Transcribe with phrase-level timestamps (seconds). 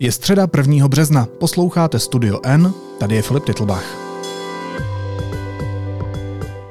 [0.00, 0.88] Je středa 1.
[0.88, 3.84] března, posloucháte Studio N, tady je Filip Titlbach.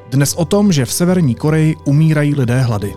[0.10, 2.96] Dnes o tom, že v Severní Koreji umírají lidé hlady.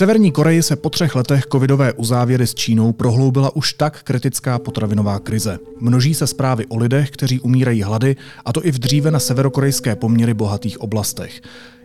[0.00, 5.18] Severní Koreji se po třech letech covidové uzávěry s Čínou prohloubila už tak kritická potravinová
[5.18, 5.58] krize.
[5.80, 9.96] Množí se zprávy o lidech, kteří umírají hlady, a to i v dříve na severokorejské
[9.96, 11.40] poměry bohatých oblastech.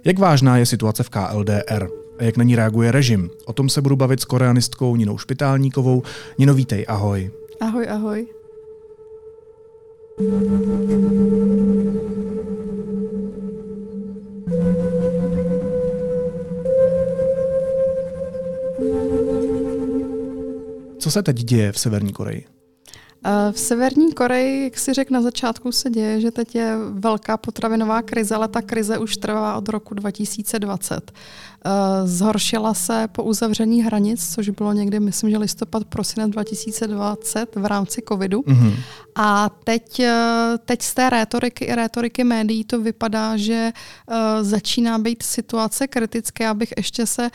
[0.05, 1.87] Jak vážná je situace v KLDR?
[2.19, 3.29] A jak na ní reaguje režim?
[3.45, 6.03] O tom se budu bavit s koreanistkou Ninou Špitálníkovou.
[6.37, 7.31] Nino, vítej, ahoj.
[7.61, 8.27] Ahoj, ahoj.
[21.05, 22.45] Co se teď děje v Severní Koreji?
[23.51, 28.01] V Severní Koreji, jak si řekl na začátku, se děje, že teď je velká potravinová
[28.01, 31.11] krize, ale ta krize už trvá od roku 2020.
[31.67, 37.65] Eh, zhoršila se po uzavření hranic, což bylo někdy, myslím, že listopad, prosinec 2020 v
[37.65, 38.41] rámci covidu.
[38.41, 38.73] Mm-hmm.
[39.15, 43.71] A teď, eh, teď z té rétoriky i rétoriky médií to vypadá, že
[44.07, 46.47] uh, začíná být situace kritické.
[46.47, 47.29] Abych ještě se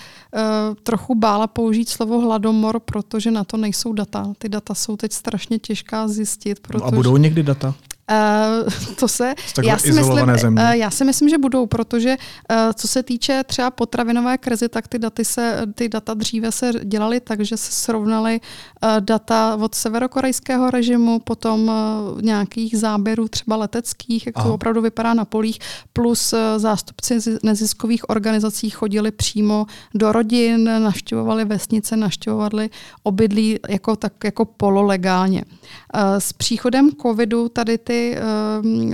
[0.83, 4.33] trochu bála použít slovo hladomor, protože na to nejsou data.
[4.39, 6.61] Ty data jsou teď strašně těžká zjistit.
[6.61, 6.84] Protože...
[6.84, 7.75] No a budou někdy data?
[8.11, 10.62] Uh, to se, já si, myslím, země.
[10.62, 12.16] Uh, já si myslím, že budou, protože
[12.50, 16.72] uh, co se týče třeba potravinové krizi, tak ty, daty se, ty data dříve se
[16.84, 18.41] dělaly tak, že se srovnaly
[18.83, 24.47] uh, data od severokorejského režimu, potom uh, nějakých záběrů třeba leteckých, jak Aha.
[24.47, 25.58] to opravdu vypadá na polích,
[25.92, 32.70] plus uh, zástupci neziskových organizací chodili přímo do rodin, navštěvovali vesnice, navštěvovali
[33.03, 35.44] obydlí jako, tak, jako pololegálně.
[35.44, 38.00] Uh, s příchodem covidu tady ty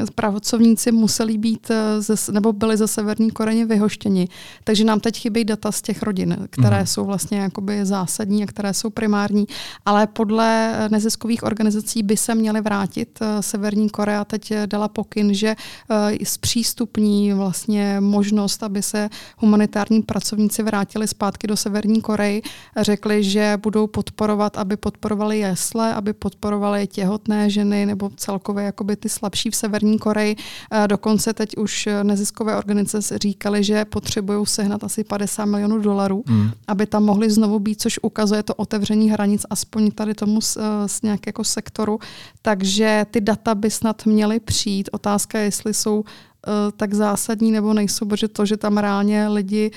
[0.01, 4.29] uh, pracovníci museli být uh, ze, nebo byli ze Severní Koreně vyhoštěni.
[4.65, 6.87] Takže nám teď chybí data z těch rodin, které mm.
[6.87, 9.47] jsou vlastně jakoby zásadní a které jsou primární.
[9.87, 13.19] Ale podle neziskových organizací by se měly vrátit.
[13.41, 21.09] Severní Korea teď dala pokyn, že uh, zpřístupní vlastně možnost, aby se humanitární pracovníci vrátili
[21.09, 22.43] zpátky do Severní Koreji.
[22.81, 29.09] Řekli, že budou podporovat, aby podporovali jesle, aby podporovali těhotné ženy nebo celkově jakoby ty
[29.09, 30.37] slabší v Severní Koreji.
[30.71, 36.51] Eh, dokonce teď už neziskové organizace říkali, že potřebují sehnat asi 50 milionů dolarů, hmm.
[36.69, 40.89] aby tam mohli znovu být, což ukazuje to otevření hranic aspoň tady tomu z, eh,
[40.89, 41.99] z nějakého jako sektoru.
[42.43, 44.89] Takže ty data by snad měly přijít.
[44.93, 49.71] Otázka je, jestli jsou eh, tak zásadní nebo nejsou, protože to, že tam reálně lidi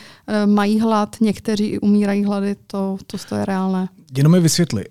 [0.45, 3.89] mají hlad, někteří i umírají hlady, to, to, to je reálné.
[4.17, 4.85] Jenom mi vysvětli.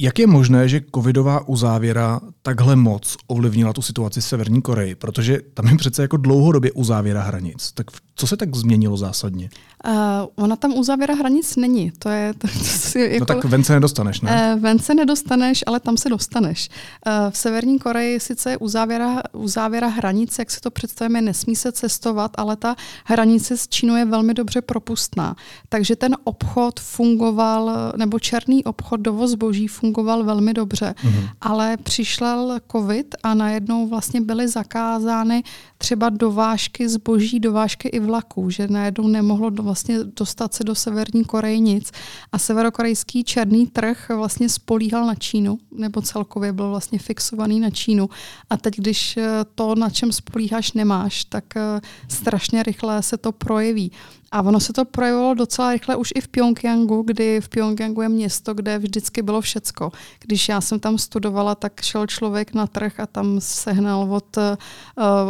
[0.00, 4.94] Jak je možné, že covidová uzávěra takhle moc ovlivnila tu situaci v Severní Koreji?
[4.94, 7.72] Protože tam je přece jako dlouhodobě uzávěra hranic.
[7.72, 7.86] Tak
[8.18, 9.50] co se tak změnilo zásadně?
[9.86, 9.92] Uh,
[10.36, 11.92] ona tam uzávěra hranic není.
[11.98, 14.54] To je, to, to si jako, no tak ven se nedostaneš, ne?
[14.54, 16.68] Uh, ven se nedostaneš, ale tam se dostaneš.
[17.06, 21.72] Uh, v Severní Koreji sice je uzávěra, uzávěra hranic, jak se to představíme, nesmí se
[21.72, 25.36] cestovat, ale ta hranice s Čínou je velmi dobře propustná.
[25.68, 30.94] Takže ten obchod fungoval, nebo černý obchod, dovoz zboží fungoval velmi dobře.
[31.04, 31.28] Uh-huh.
[31.40, 35.42] Ale přišel covid a najednou vlastně byly zakázány
[35.78, 41.24] třeba dovážky zboží, dovážky i vlaků, že najednou nemohlo do, vlastně dostat se do Severní
[41.24, 41.92] Koreje nic.
[42.32, 48.10] A severokorejský černý trh vlastně spolíhal na Čínu, nebo celkově byl vlastně fixovaný na Čínu.
[48.50, 53.32] A teď, když eh, to, na čem spolíháš, nemáš, tak eh, strašně rychle se to
[53.32, 53.92] projeví.
[54.32, 58.08] A ono se to projevilo docela rychle už i v Pyongyangu, kdy v Pyongyangu je
[58.08, 59.92] město, kde vždycky bylo všecko.
[60.20, 64.42] Když já jsem tam studovala, tak šel člověk na trh a tam sehnal od uh,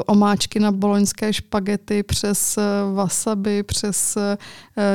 [0.07, 4.23] omáčky na boloňské špagety přes uh, wasabi, přes uh,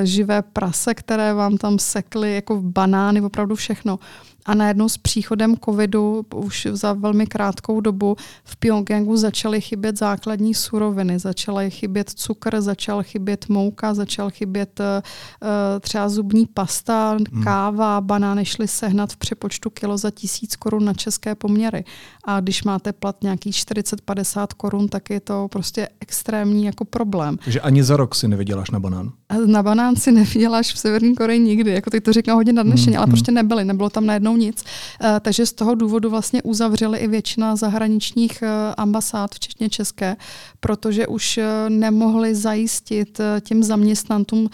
[0.03, 3.99] živé prase, které vám tam sekly, jako banány, opravdu všechno.
[4.45, 10.53] A najednou s příchodem covidu už za velmi krátkou dobu v Pyongyangu začaly chybět základní
[10.53, 11.19] suroviny.
[11.19, 15.49] Začaly chybět cukr, začal chybět mouka, začal chybět uh,
[15.79, 17.43] třeba zubní pasta, hmm.
[17.43, 21.83] káva, banány šly sehnat v přepočtu kilo za tisíc korun na české poměry.
[22.25, 27.37] A když máte plat nějaký 40-50 korun, tak je to prostě extrémní jako problém.
[27.37, 29.11] Takže ani za rok si nevyděláš na banán?
[29.45, 31.71] Na banán si nevyděláš v Severní Koreji nikdy.
[31.71, 33.11] Jako teď to říkám hodně nadnešeně, ale mm.
[33.11, 34.63] prostě nebyly, nebylo tam najednou nic.
[34.63, 38.47] Uh, takže z toho důvodu vlastně uzavřeli i většina zahraničních uh,
[38.77, 40.15] ambasád, včetně České,
[40.59, 44.49] protože už uh, nemohli zajistit těm zaměstnancům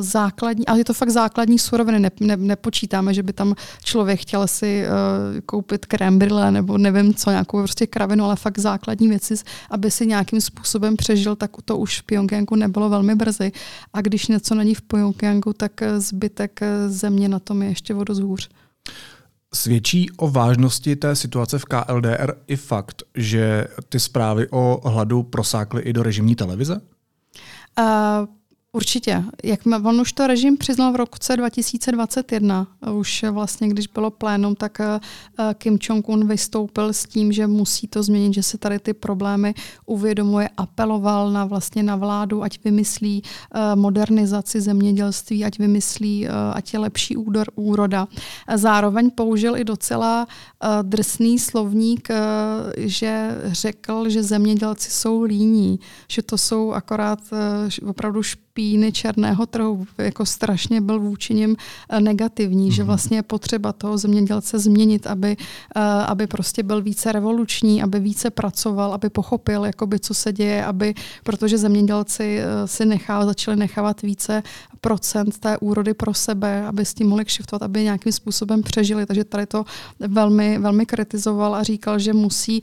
[0.00, 4.46] základní, ale je to fakt základní suroviny, ne, ne, nepočítáme, že by tam člověk chtěl
[4.46, 4.84] si
[5.46, 9.34] koupit krembrile nebo nevím co, nějakou prostě kravinu, ale fakt základní věci,
[9.70, 13.52] aby si nějakým způsobem přežil, tak to už v Pyongyangu nebylo velmi brzy.
[13.92, 18.18] A když něco není v Pyongyangu, tak zbytek země na tom je ještě o dost
[18.18, 18.48] hůř.
[19.54, 25.82] Svědčí o vážnosti té situace v KLDR i fakt, že ty zprávy o hladu prosákly
[25.82, 26.80] i do režimní televize?
[27.78, 27.84] Uh,
[28.76, 29.24] Určitě.
[29.44, 34.80] Jak on už to režim přiznal v roce 2021, už vlastně když bylo plénum, tak
[34.80, 35.00] eh,
[35.54, 39.54] Kim Jong-un vystoupil s tím, že musí to změnit, že se tady ty problémy
[39.86, 46.72] uvědomuje, apeloval na vlastně na vládu, ať vymyslí eh, modernizaci zemědělství, ať vymyslí, eh, ať
[46.72, 48.08] je lepší údor, úroda.
[48.54, 50.26] Zároveň použil i docela
[50.82, 52.08] drsný slovník,
[52.76, 57.20] že řekl, že zemědělci jsou líní, že to jsou akorát
[57.86, 62.74] opravdu špatné píny černého trhu jako strašně byl vůči nim eh, negativní, mm-hmm.
[62.74, 62.86] že mhm.
[62.86, 65.36] vlastně je potřeba toho zemědělce změnit, aby,
[65.76, 70.64] eh, aby prostě byl více revoluční, aby více pracoval, aby pochopil, jakoby, co se děje,
[70.64, 74.42] aby, protože zemědělci eh, si nechá, začali nechávat více
[74.80, 79.06] procent té úrody pro sebe, aby s tím mohli kšiftovat, aby nějakým způsobem přežili.
[79.06, 79.64] Takže tady to
[79.98, 82.62] velmi, velmi kritizoval a říkal, že musí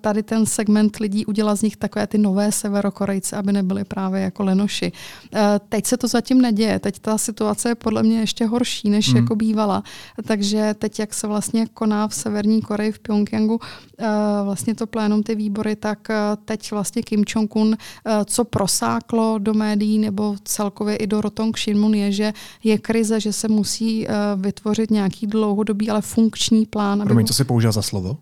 [0.00, 4.42] tady ten segment lidí udělat z nich takové ty nové severokorejce, aby nebyli právě jako
[4.44, 4.92] lenoši.
[5.34, 6.78] Eh, teď se to zatím neděje.
[6.78, 9.16] Teď ta situace je podle mě ještě horší, než hmm.
[9.16, 9.82] jako bývala.
[10.26, 13.60] Takže teď, jak se vlastně koná v Severní Koreji, v Pyongyangu,
[13.98, 14.06] eh,
[14.44, 17.76] vlastně to plénum ty výbory, tak eh, teď vlastně Kim Jong-un,
[18.24, 22.32] co prosáklo do médií nebo celkově i do Rotong Shinmun je, že
[22.64, 24.06] je krize, že se musí
[24.36, 27.02] vytvořit nějaký dlouhodobý, ale funkční plán.
[27.04, 28.16] Promiň, co si použil za slovo?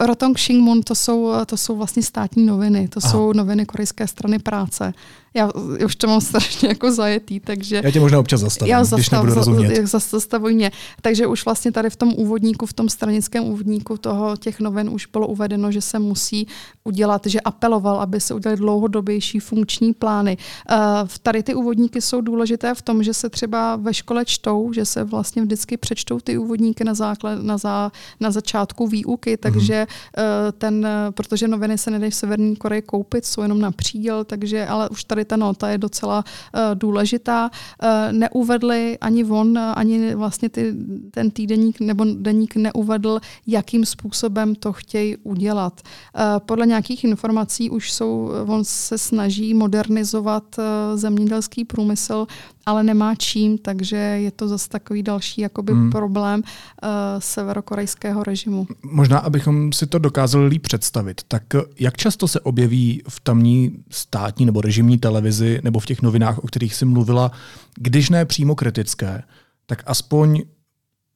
[0.00, 3.12] Rotong Shinmun, to jsou, to jsou vlastně státní noviny, to Aha.
[3.12, 4.92] jsou noviny korejské strany práce
[5.34, 5.50] já
[5.86, 7.80] už to mám strašně jako zajetý, takže...
[7.84, 9.86] Já tě možná občas zastavím, já zastav, když nebudu rozumět.
[9.86, 10.70] Zastavuj mě.
[11.02, 15.06] Takže už vlastně tady v tom úvodníku, v tom stranickém úvodníku toho těch novin už
[15.06, 16.46] bylo uvedeno, že se musí
[16.84, 20.36] udělat, že apeloval, aby se udělali dlouhodobější funkční plány.
[20.70, 20.76] Uh,
[21.22, 25.04] tady ty úvodníky jsou důležité v tom, že se třeba ve škole čtou, že se
[25.04, 30.22] vlastně vždycky přečtou ty úvodníky na, základ, na, za, na začátku výuky, takže uh,
[30.58, 34.88] ten, protože noviny se nedají v Severní Koreji koupit, jsou jenom na příděl, takže ale
[34.88, 37.50] už tady tady ta nota je docela uh, důležitá.
[37.50, 40.74] Uh, neuvedli ani on, ani vlastně ty,
[41.10, 45.80] ten týdeník nebo deník neuvedl, jakým způsobem to chtějí udělat.
[45.80, 50.56] Uh, podle nějakých informací už jsou, on se snaží modernizovat
[50.94, 52.26] zemědělský průmysl,
[52.66, 55.90] ale nemá čím, takže je to zase takový další jakoby hmm.
[55.90, 58.66] problém uh, severokorejského režimu.
[58.82, 61.42] Možná, abychom si to dokázali líp představit, tak
[61.78, 66.46] jak často se objeví v tamní státní nebo režimní televizi nebo v těch novinách, o
[66.46, 67.30] kterých jsi mluvila,
[67.74, 69.22] když ne přímo kritické,
[69.66, 70.42] tak aspoň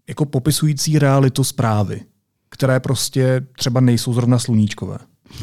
[0.08, 2.00] jako popisující realitu zprávy,
[2.50, 4.98] které prostě třeba nejsou zrovna sluníčkové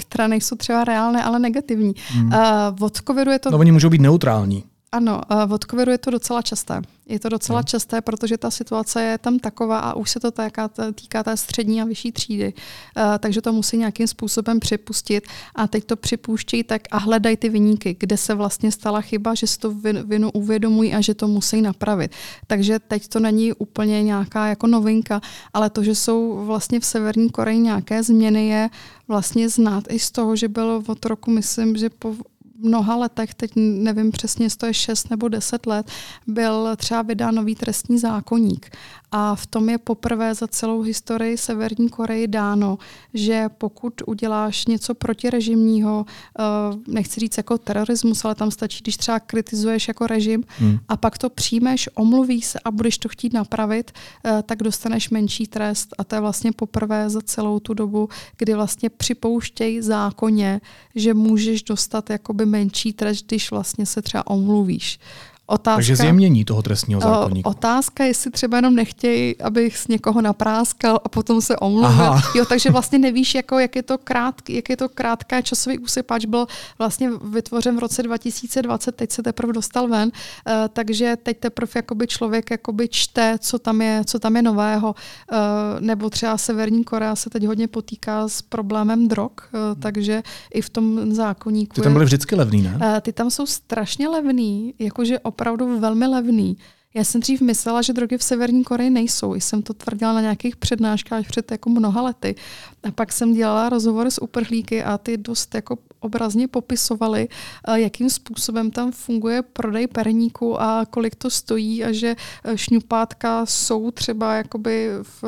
[0.10, 1.94] které nejsou třeba reálné, ale negativní.
[2.08, 2.28] Hmm.
[2.28, 3.52] Uh, od covidu je to...
[3.52, 4.64] No oni můžou být neutrální.
[4.94, 6.82] Ano, od covidu je to docela časté.
[7.06, 7.66] Je to docela hmm.
[7.66, 11.82] časté, protože ta situace je tam taková a už se to týká, týká té střední
[11.82, 12.54] a vyšší třídy.
[12.54, 17.50] Uh, takže to musí nějakým způsobem připustit a teď to připouštějí tak a hledají ty
[17.50, 19.72] vyníky, kde se vlastně stala chyba, že si to
[20.04, 22.12] vinu uvědomují a že to musí napravit.
[22.48, 25.22] Takže teď to není úplně nějaká jako novinka,
[25.54, 28.70] ale to, že jsou vlastně v Severní Koreji nějaké změny, je
[29.08, 32.16] vlastně znát i z toho, že bylo od roku, myslím, že po
[32.62, 35.92] mnoha letech, teď nevím přesně, jestli to je 6 nebo 10 let,
[36.28, 38.70] byl třeba vydán nový trestní zákonník.
[39.12, 42.78] A v tom je poprvé za celou historii Severní Koreji dáno,
[43.14, 46.06] že pokud uděláš něco protirežimního,
[46.40, 46.44] eh,
[46.88, 50.80] nechci říct jako terorismus, ale tam stačí, když třeba kritizuješ jako režim hmm.
[50.88, 53.92] a pak to přijmeš, omluvíš se a budeš to chtít napravit,
[54.26, 55.94] eh, tak dostaneš menší trest.
[55.98, 60.62] A to je vlastně poprvé za celou tu dobu, kdy vlastně připouštějí zákoně,
[60.96, 65.00] že můžeš dostat jakoby menší trest, když vlastně se třeba omluvíš.
[65.48, 67.50] Otázka, Takže zjemnění toho trestního zákonníku.
[67.50, 72.14] Otázka, jestli třeba jenom nechtějí, abych s někoho napráskal a potom se omluvil.
[72.36, 76.26] Jo, takže vlastně nevíš, jako, jak, je to krátký, jak je to krátká časový úsypač.
[76.26, 76.48] Byl
[76.80, 82.08] vlastně vytvořen v roce 2020, teď se teprve dostal ven, uh, takže teď teprve jakoby
[82.08, 84.96] člověk jakoby čte, co tam je, co tam je nového.
[85.32, 85.38] Uh,
[85.80, 90.70] nebo třeba Severní Korea se teď hodně potýká s problémem drog, uh, takže i v
[90.70, 91.76] tom zákonníku.
[91.76, 93.02] Ty tam byly vždycky levný, ne?
[93.02, 96.58] Ty tam jsou strašně levný, jakože opravdu velmi levný.
[96.94, 99.34] Já jsem dřív myslela, že drogy v Severní Koreji nejsou.
[99.34, 102.36] Jsem to tvrdila na nějakých přednáškách před jako mnoha lety.
[102.84, 107.28] A pak jsem dělala rozhovory s uprchlíky a ty dost jako obrazně popisovali,
[107.68, 113.46] eh, jakým způsobem tam funguje prodej perníku a kolik to stojí a že eh, šňupátka
[113.46, 115.24] jsou třeba jakoby v,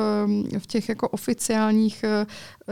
[0.53, 2.05] eh, v těch jako oficiálních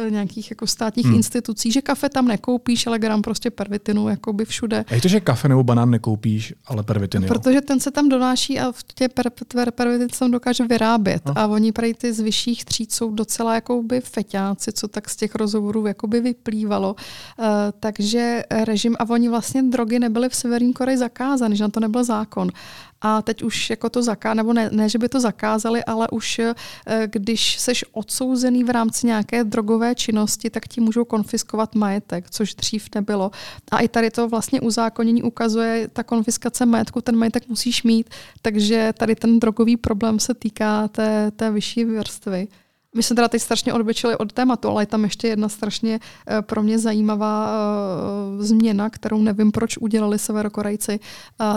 [0.09, 1.15] nějakých jako státních hmm.
[1.15, 4.85] institucí, že kafe tam nekoupíš, ale gram prostě pervitinu jakoby všude.
[4.87, 8.59] A je to, že kafe nebo banán nekoupíš, ale pervitiny, Protože ten se tam donáší
[8.59, 11.25] a v tě per, per, pervitiny se tam dokáže vyrábět.
[11.25, 11.37] No.
[11.37, 15.35] A oni prý ty z vyšších tříd jsou docela jakoby feťáci, co tak z těch
[15.35, 16.95] rozhovorů jakoby vyplývalo.
[17.39, 17.45] Uh,
[17.79, 22.03] takže režim, a oni vlastně drogy nebyly v Severní Koreji zakázány, že na to nebyl
[22.03, 22.49] zákon.
[23.01, 26.39] A teď už jako to zakázali, nebo ne, ne, že by to zakázali, ale už
[26.39, 26.53] eh,
[27.05, 32.87] když seš odsouzený v rámci nějaké drogové činnosti, tak ti můžou konfiskovat majetek, což dřív
[32.95, 33.31] nebylo.
[33.71, 38.09] A i tady to vlastně uzákonění ukazuje, ta konfiskace majetku, ten majetek musíš mít,
[38.41, 42.47] takže tady ten drogový problém se týká té, té vyšší vrstvy.
[42.95, 46.41] My jsme teda teď strašně odbečili od tématu, ale je tam ještě jedna strašně eh,
[46.41, 47.51] pro mě zajímavá
[48.37, 50.99] uh, změna, kterou nevím, proč udělali Severokorejci.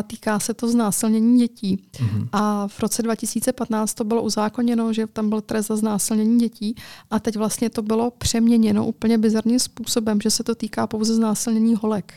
[0.06, 1.84] Týká se to znásilnění dětí.
[1.92, 2.28] Mm-hmm.
[2.32, 6.74] A v roce 2015 to bylo uzákoněno, že tam byl trest za znásilnění dětí
[7.10, 11.74] a teď vlastně to bylo přeměněno úplně bizarním způsobem, že se to týká pouze znásilnění
[11.74, 12.14] holek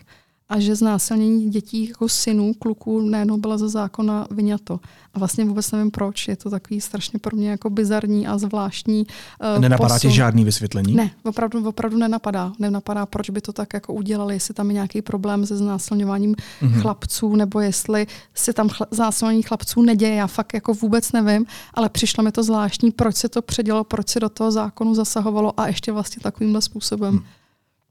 [0.49, 4.79] a že znásilnění dětí jako synů, kluků najednou byla za zákona vyňato.
[5.13, 6.27] A vlastně vůbec nevím proč.
[6.27, 9.07] Je to takový strašně pro mě jako bizarní a zvláštní
[9.55, 10.95] uh, Nenapadá ti žádný vysvětlení?
[10.95, 12.53] Ne, opravdu, opravdu nenapadá.
[12.59, 16.81] Nenapadá, proč by to tak jako udělali, jestli tam je nějaký problém se znásilňováním mm-hmm.
[16.81, 20.15] chlapců, nebo jestli se tam chl- znásilnění chlapců neděje.
[20.15, 24.09] Já fakt jako vůbec nevím, ale přišlo mi to zvláštní, proč se to předělo, proč
[24.09, 27.13] se do toho zákonu zasahovalo a ještě vlastně takovýmhle způsobem.
[27.13, 27.23] Mm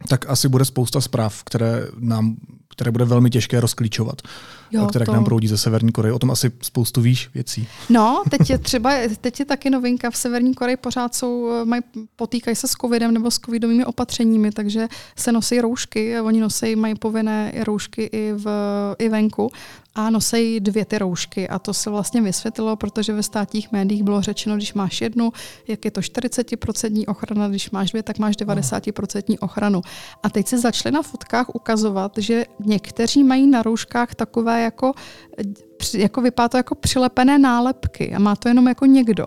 [0.08, 2.36] tak asi bude spousta zpráv, které nám
[2.76, 4.22] které bude velmi těžké rozklíčovat,
[4.70, 5.12] jo, které to...
[5.12, 6.12] k nám proudí ze Severní Koreje.
[6.12, 7.68] O tom asi spoustu víš věcí.
[7.90, 10.10] No, teď je třeba, teď je taky novinka.
[10.10, 11.82] V Severní Koreji pořád jsou, mají,
[12.16, 16.20] potýkají se s covidem nebo s covidovými opatřeními, takže se nosí roušky.
[16.20, 18.48] Oni nosí, mají povinné roušky i, v,
[18.98, 19.50] i venku
[19.96, 24.22] a nosí dvě ty roušky a to se vlastně vysvětlilo, protože ve státních médiích bylo
[24.22, 25.32] řečeno, když máš jednu,
[25.68, 29.82] jak je to 40% ochrana, když máš dvě, tak máš 90% ochranu.
[30.22, 34.92] A teď se začaly na fotkách ukazovat, že někteří mají na rouškách takové jako,
[35.94, 39.24] jako vypadá to jako přilepené nálepky a má to jenom jako někdo.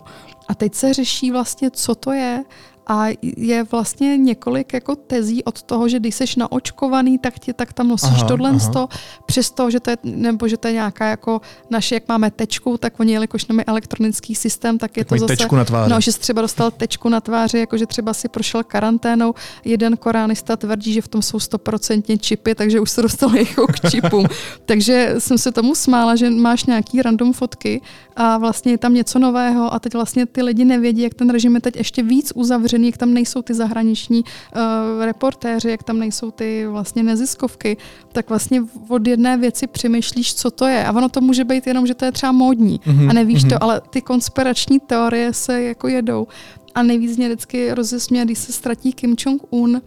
[0.47, 2.43] A teď se řeší vlastně, co to je
[2.89, 7.73] a je vlastně několik jako tezí od toho, že když jsi naočkovaný, tak ti tak
[7.73, 8.87] tam nosíš aha, tohle aha.
[9.25, 12.99] přesto, že to je, nebo že to je nějaká jako naše, jak máme tečku, tak
[12.99, 15.91] oni, jelikož máme elektronický systém, tak je tak to zase, tečku na tváři.
[15.91, 19.33] no, že jsi třeba dostal tečku na tváři, jako že třeba si prošel karanténou,
[19.65, 23.89] jeden koránista tvrdí, že v tom jsou stoprocentně čipy, takže už se dostal jako k
[23.89, 24.25] čipům.
[24.65, 27.81] takže jsem se tomu smála, že máš nějaký random fotky
[28.21, 31.55] a vlastně je tam něco nového a teď vlastně ty lidi nevědí, jak ten režim
[31.55, 36.31] je teď ještě víc uzavřený jak tam nejsou ty zahraniční uh, reportéři, jak tam nejsou
[36.31, 37.77] ty vlastně neziskovky,
[38.11, 40.85] tak vlastně od jedné věci přemýšlíš, co to je.
[40.85, 43.49] A ono to může být jenom, že to je třeba módní mm-hmm, a nevíš mm-hmm.
[43.49, 46.27] to, ale ty konspirační teorie se jako jedou.
[46.75, 49.81] A nejvíc mě vždycky rozesměje, když se ztratí Kim Jong-un,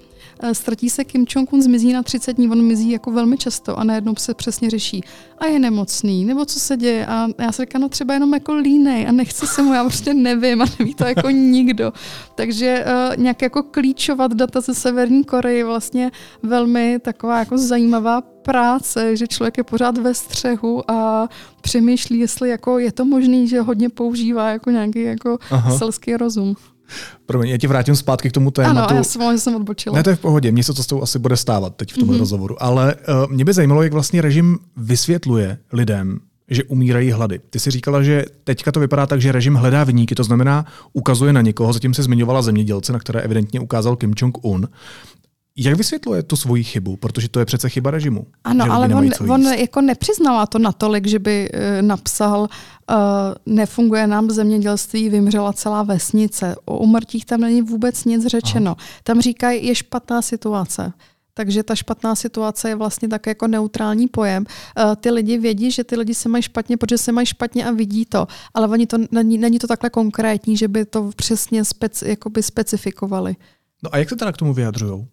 [0.52, 4.14] ztratí se Kim Jong-un, zmizí na 30 dní, on mizí jako velmi často a najednou
[4.18, 5.04] se přesně řeší
[5.38, 8.54] a je nemocný, nebo co se děje a já si říkám, no třeba jenom jako
[8.54, 11.92] línej a nechce se mu, já prostě nevím a neví to jako nikdo.
[12.34, 16.10] Takže uh, nějak jako klíčovat data ze Severní Koreji vlastně
[16.42, 21.28] velmi taková jako zajímavá práce, že člověk je pořád ve střehu a
[21.60, 25.38] přemýšlí, jestli jako je to možný, že hodně používá jako nějaký jako
[25.78, 26.56] selský rozum.
[27.26, 28.90] Promiň, já ti vrátím zpátky k tomu tématu.
[28.90, 29.96] Ano, já jsem, jsem odbočila.
[29.96, 31.98] Ne, to je v pohodě, mně se to s tou asi bude stávat teď v
[31.98, 32.20] tomhle mm-hmm.
[32.20, 37.40] rozhovoru, ale uh, mě by zajímalo, jak vlastně režim vysvětluje lidem, že umírají hlady.
[37.50, 41.32] Ty si říkala, že teďka to vypadá tak, že režim hledá vyníky, to znamená ukazuje
[41.32, 44.68] na někoho, zatím se zmiňovala zemědělce, na které evidentně ukázal Kim Jong-un.
[45.56, 46.96] Jak vysvětluje tu svoji chybu?
[46.96, 48.26] Protože to je přece chyba režimu.
[48.44, 52.96] Ano, ale on, on jako nepřiznává to natolik, že by uh, napsal, uh,
[53.46, 56.56] nefunguje nám zemědělství, vymřela celá vesnice.
[56.64, 58.70] O umrtích tam není vůbec nic řečeno.
[58.78, 58.88] Aha.
[59.04, 60.92] Tam říkají, je špatná situace.
[61.34, 64.44] takže ta špatná situace je vlastně tak jako neutrální pojem.
[64.44, 67.70] Uh, ty lidi vědí, že ty lidi se mají špatně, protože se mají špatně a
[67.70, 72.08] vidí to, ale oni to, není, není to takhle konkrétní, že by to přesně speci,
[72.08, 73.36] jakoby specifikovali.
[73.82, 75.06] No a jak se teda k tomu vyjadřují?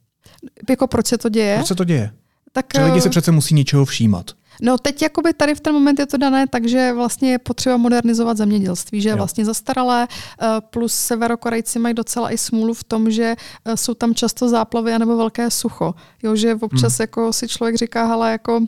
[0.70, 1.56] Jako proč se to děje?
[1.56, 2.12] Proč se to děje?
[2.52, 4.32] Tak, že lidi se přece musí něčeho všímat.
[4.62, 8.38] No teď jakoby tady v ten moment je to dané takže vlastně je potřeba modernizovat
[8.38, 10.08] zemědělství, že je vlastně zastaralé,
[10.42, 14.94] eh, plus severokorejci mají docela i smůlu v tom, že eh, jsou tam často záplavy
[14.94, 15.94] anebo velké sucho.
[16.24, 17.04] Jo, že občas hmm.
[17.04, 18.62] jako si člověk říká, hele, jako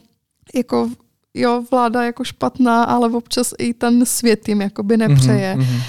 [0.56, 0.90] jako
[1.34, 5.56] jo, vláda jako špatná, ale občas i ten svět jim jakoby nepřeje.
[5.56, 5.82] Mm-hmm.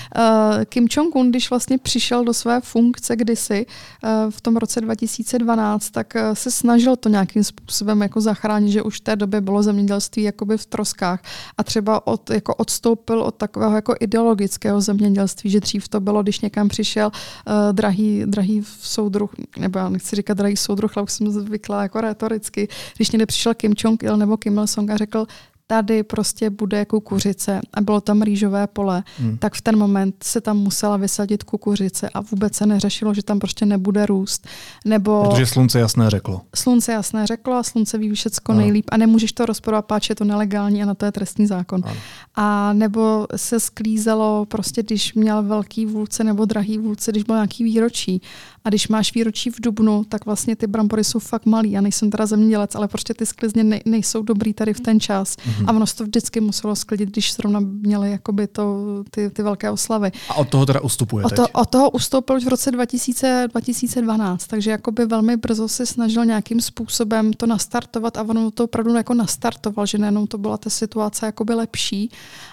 [0.57, 5.91] Uh, Kim Jong-un, když vlastně přišel do své funkce kdysi uh, v tom roce 2012,
[5.91, 9.63] tak uh, se snažil to nějakým způsobem jako zachránit, že už v té době bylo
[9.63, 11.23] zemědělství jakoby v troskách
[11.59, 16.41] a třeba od, jako odstoupil od takového jako ideologického zemědělství, že dřív to bylo, když
[16.41, 17.07] někam přišel
[17.47, 22.01] uh, drahý, drahý soudruh, nebo já nechci říkat drahý soudruh, ale už jsem zvykla jako
[22.01, 25.27] retoricky, když někde přišel Kim Jong-il nebo Kim Il-sung a řekl,
[25.73, 29.39] tady prostě bude kukuřice a bylo tam rýžové pole, hmm.
[29.39, 33.39] tak v ten moment se tam musela vysadit kukuřice a vůbec se neřešilo, že tam
[33.39, 34.47] prostě nebude růst.
[34.85, 36.41] Nebo Protože slunce jasné řeklo.
[36.55, 40.25] Slunce jasné řeklo a slunce ví všechno nejlíp a nemůžeš to rozporovat, páč je to
[40.25, 41.81] nelegální a na to je trestní zákon.
[41.85, 41.97] Ano.
[42.35, 47.65] A nebo se sklízelo prostě, když měl velký vůdce nebo drahý vůdce, když byl nějaký
[47.65, 48.23] výročí
[48.65, 51.71] a když máš výročí v Dubnu, tak vlastně ty brambory jsou fakt malý.
[51.73, 55.37] Já nejsem teda zemědělec, ale prostě ty sklizně ne, nejsou dobrý tady v ten čas.
[55.37, 55.65] Mm-hmm.
[55.67, 59.71] A ono se to vždycky muselo sklidit, když zrovna měli jakoby to, ty, ty velké
[59.71, 60.13] oslavy.
[60.29, 64.47] A od toho teda ustupuje od, to, od toho ustoupil už v roce 2000, 2012,
[64.47, 69.15] takže jakoby velmi brzo se snažil nějakým způsobem to nastartovat a ono to opravdu jako
[69.15, 72.11] nastartoval, že nejenom to byla ta situace jakoby lepší,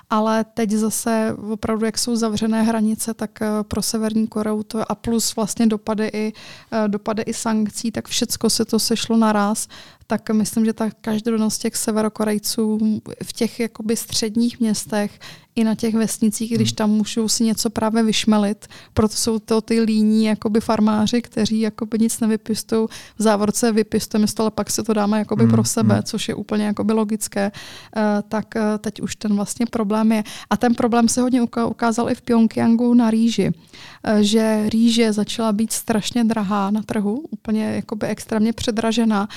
[0.09, 4.95] ale teď zase opravdu, jak jsou zavřené hranice, tak eh, pro Severní Koreu to a
[4.95, 6.33] plus vlastně dopady i,
[6.71, 9.67] eh, dopady i sankcí, tak všecko se to sešlo naraz.
[10.07, 12.79] Tak myslím, že ta každodennost těch severokorejců
[13.23, 15.19] v těch jakoby středních městech
[15.59, 16.75] i na těch vesnicích, když hmm.
[16.75, 18.67] tam můžou si něco právě vyšmelit.
[18.93, 22.87] Proto jsou to ty líní jakoby farmáři, kteří jakoby nic nevypěstují.
[23.17, 25.51] V závorce vypěstujeme to, ale pak se to dáme jakoby hmm.
[25.51, 26.03] pro sebe, hmm.
[26.03, 27.51] což je úplně jakoby logické.
[27.51, 30.23] Uh, tak uh, teď už ten vlastně problém je.
[30.49, 33.51] A ten problém se hodně ukázal i v Pyongyangu na rýži.
[33.51, 39.27] Uh, že rýže začala být strašně drahá na trhu, úplně jakoby extrémně předražená.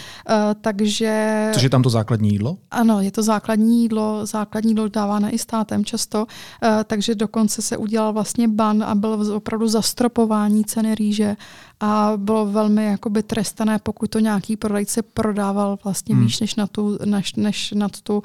[0.60, 1.50] Takže...
[1.52, 2.56] Což je tam to základní jídlo?
[2.70, 6.26] Ano, je to základní jídlo, základní jídlo dáváno i státem často často,
[6.62, 11.36] eh, takže dokonce se udělal vlastně ban a byl opravdu zastropování ceny rýže
[11.80, 16.24] a bylo velmi jakoby trestané, pokud to nějaký prodejce prodával vlastně hmm.
[16.24, 18.22] výš než na tu, než, než nad tu uh,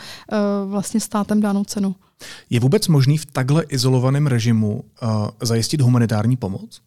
[0.72, 1.96] vlastně státem danou cenu.
[2.50, 5.10] Je vůbec možný v takhle izolovaném režimu uh,
[5.42, 6.82] zajistit humanitární pomoc?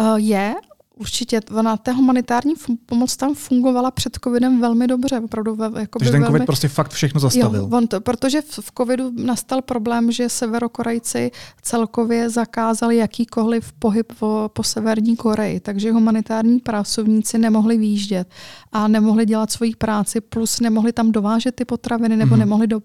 [0.00, 0.54] Uh, je,
[0.96, 2.54] Určitě, ona ta humanitární
[2.86, 5.20] pomoc tam fungovala před covidem velmi dobře.
[5.20, 6.26] Opravdu, jako Takže ten velmi...
[6.38, 7.60] covid prostě fakt všechno zastavil.
[7.60, 11.30] Jo, on to, protože v, v covidu nastal problém, že severokorejci
[11.62, 18.28] celkově zakázali jakýkoliv pohyb po, po severní Koreji, takže humanitární pracovníci nemohli výjíždět
[18.72, 22.38] a nemohli dělat svoji práci, plus nemohli tam dovážet ty potraviny, nebo mm-hmm.
[22.38, 22.80] nemohli do,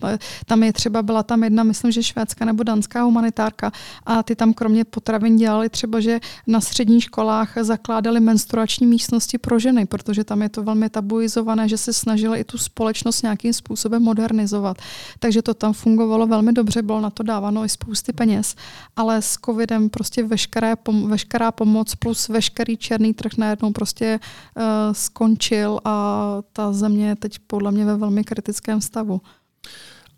[0.45, 3.71] tam je třeba, byla tam jedna, myslím, že švédská nebo danská humanitárka
[4.05, 9.59] a ty tam kromě potravin dělali třeba, že na středních školách zakládali menstruační místnosti pro
[9.59, 14.03] ženy, protože tam je to velmi tabuizované, že se snažili i tu společnost nějakým způsobem
[14.03, 14.77] modernizovat.
[15.19, 18.55] Takže to tam fungovalo velmi dobře, bylo na to dáváno i spousty peněz,
[18.95, 20.75] ale s covidem prostě veškeré,
[21.07, 27.39] veškerá pomoc plus veškerý černý trh najednou prostě uh, skončil a ta země je teď
[27.47, 29.21] podle mě ve velmi kritickém stavu.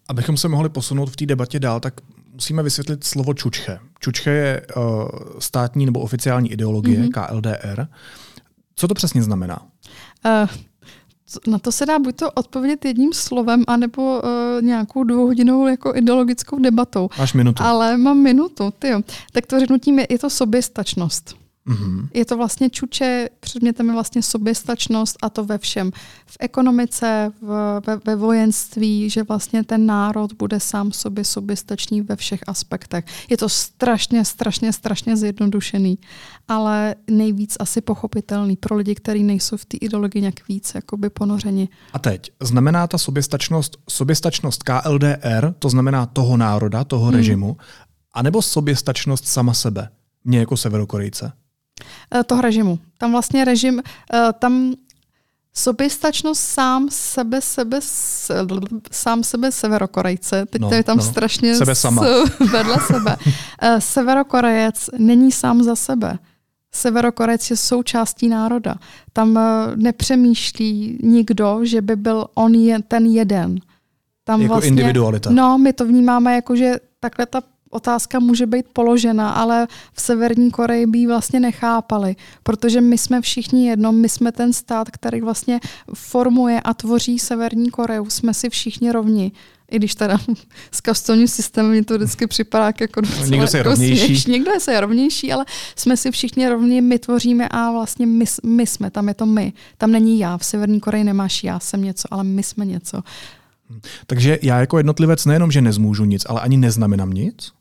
[0.08, 1.94] Abychom se mohli posunout v té debatě dál, tak
[2.42, 3.80] musíme vysvětlit slovo čučche.
[4.00, 4.84] Čučche je uh,
[5.40, 7.28] státní nebo oficiální ideologie mm-hmm.
[7.28, 7.88] KLDR.
[8.76, 9.62] Co to přesně znamená?
[10.26, 10.50] Uh,
[11.48, 16.60] na to se dá buď to odpovědět jedním slovem, anebo uh, nějakou dvouhodinovou jako ideologickou
[16.60, 17.10] debatou.
[17.18, 17.64] Máš minutu.
[17.64, 18.92] Ale mám minutu, ty
[19.32, 21.41] Tak to řeknu tím, je, je to soběstačnost.
[21.68, 22.10] Mm-hmm.
[22.14, 25.92] Je to vlastně čuče, předmětem je vlastně soběstačnost a to ve všem.
[26.26, 32.16] V ekonomice, v, ve, ve vojenství, že vlastně ten národ bude sám sobě soběstačný ve
[32.16, 33.06] všech aspektech.
[33.30, 35.98] Je to strašně, strašně, strašně zjednodušený,
[36.48, 41.70] ale nejvíc asi pochopitelný pro lidi, kteří nejsou v té ideologii nějak víc jakoby ponořeni.
[41.94, 47.16] A teď, znamená ta soběstačnost, soběstačnost KLDR, to znamená toho národa, toho hmm.
[47.16, 47.58] režimu,
[48.14, 49.90] anebo soběstačnost sama sebe,
[50.24, 51.32] mě jako severokorejce?
[52.16, 52.80] Eh, toho režimu.
[52.98, 53.82] Tam vlastně režim,
[54.14, 54.74] eh, tam
[55.54, 57.80] soběstačnost sám sebe, sebe,
[58.92, 60.46] sám sebe severokorejce.
[60.46, 61.04] Teď no, to je tam no.
[61.04, 62.04] strašně sebe sama.
[62.52, 63.16] vedle sebe.
[63.62, 66.20] Eh, Severokorejec není sám za sebe.
[66.74, 68.76] Severokorejci jsou součástí národa.
[69.14, 69.40] Tam
[69.76, 73.60] nepřemýšlí nikdo, že by byl on je, ten jeden.
[74.24, 75.30] Tam jako vlastně, individualita.
[75.30, 80.52] No, my to vnímáme jako, že takhle ta otázka může být položena, ale v Severní
[80.52, 85.22] Koreji by ji vlastně nechápali, protože my jsme všichni jedno, my jsme ten stát, který
[85.22, 85.60] vlastně
[85.94, 89.32] formuje a tvoří Severní Koreu, jsme si všichni rovni.
[89.72, 90.20] I když teda
[90.72, 94.06] s kastolním systémem mi to vždycky připadá jako docela Někdo se je jako rovnější.
[94.06, 98.26] Směš, někdo se je rovnější, ale jsme si všichni rovni, my tvoříme a vlastně my,
[98.46, 99.54] my jsme, tam je to my.
[99.78, 103.02] Tam není já, v Severní Koreji nemáš já jsem něco, ale my jsme něco.
[104.08, 107.52] Takže já jako jednotlivec nejenom, že nezmůžu nic, ale ani neznamenám nic?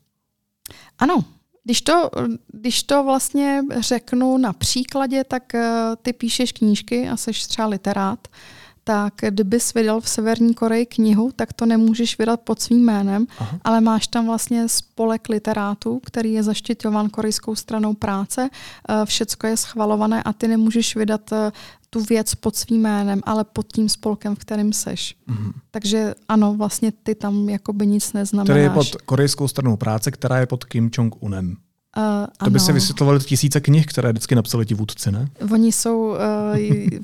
[1.01, 1.23] Ano,
[1.63, 2.09] když to,
[2.47, 8.27] když to vlastně řeknu na příkladě, tak eh, ty píšeš knížky a jsi třeba literát,
[8.83, 13.59] tak kdybys vydal v Severní Koreji knihu, tak to nemůžeš vydat pod svým jménem, Aha.
[13.63, 18.49] ale máš tam vlastně spolek literátů, který je zaštiťován korejskou stranou práce,
[18.89, 21.51] eh, všecko je schvalované a ty nemůžeš vydat eh,
[21.93, 25.15] tu věc pod svým jménem, ale pod tím spolkem, v kterým seš.
[25.29, 25.51] Mm-hmm.
[25.71, 28.53] Takže ano, vlastně ty tam jakoby nic neznamenáš.
[28.53, 31.55] Který je pod korejskou stranou práce, která je pod Kim Jong-unem.
[31.97, 35.27] Uh, to by se vysvětlovali tisíce knih, které vždycky napsali ti vůdci, ne?
[35.51, 36.17] Oni jsou, uh,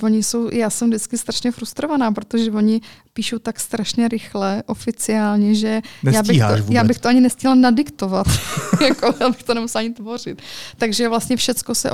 [0.03, 2.81] oni jsou, já jsem vždycky strašně frustrovaná, protože oni
[3.13, 8.27] píšou tak strašně rychle, oficiálně, že já bych, to, já bych to ani nestihla nadiktovat,
[8.81, 10.41] jako, já bych to nemusela ani tvořit.
[10.77, 11.89] Takže vlastně všecko se,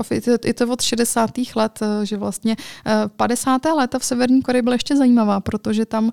[0.45, 1.31] je to od 60.
[1.55, 2.55] let, eh, že vlastně
[3.15, 3.65] 50.
[3.65, 6.11] léta v Severní Koreji byla ještě zajímavá, protože tam uh,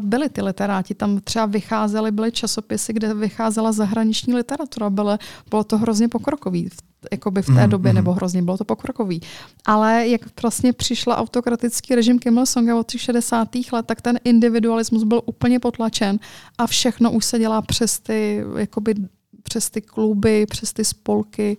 [0.00, 5.18] byly ty literáti, tam třeba vycházely, byly časopisy, kde vycházela zahraniční literatura, bylo,
[5.50, 6.76] bylo to hrozně hrozně pokrokový v,
[7.12, 7.96] jakoby v té mm, době, mm.
[7.96, 9.20] nebo hrozně bylo to pokrokový.
[9.66, 13.48] Ale jak vlastně přišla autokratický režim Kim Il-sunga od těch 60.
[13.72, 16.18] let, tak ten individualismus byl úplně potlačen
[16.58, 18.94] a všechno už se dělá přes ty, jakoby,
[19.42, 21.56] přes ty kluby, přes ty spolky.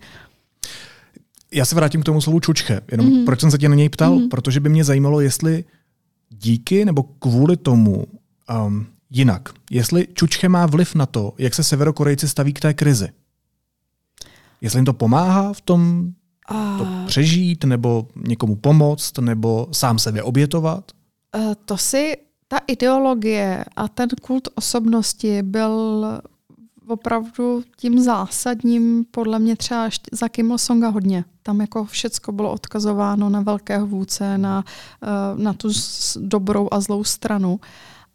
[1.51, 2.81] Já se vrátím k tomu slovu čučche.
[2.91, 3.25] Jenom mm.
[3.25, 4.15] proč jsem se tě na něj ptal?
[4.15, 4.29] Mm.
[4.29, 5.63] Protože by mě zajímalo, jestli
[6.29, 8.05] díky nebo kvůli tomu
[8.65, 9.49] um, jinak.
[9.71, 13.09] Jestli čučche má vliv na to, jak se severokorejci staví k té krizi.
[14.61, 16.11] Jestli jim to pomáhá v tom
[16.77, 20.91] to přežít, nebo někomu pomoct, nebo sám sebe obětovat?
[21.37, 22.17] Uh, to si,
[22.47, 26.05] ta ideologie a ten kult osobnosti byl
[26.87, 31.25] opravdu tím zásadním, podle mě třeba za Kim Il-sunga hodně.
[31.43, 34.63] Tam jako všecko bylo odkazováno na velkého vůdce, na,
[35.33, 35.69] uh, na tu
[36.19, 37.51] dobrou a zlou stranu.
[37.53, 37.59] Uh,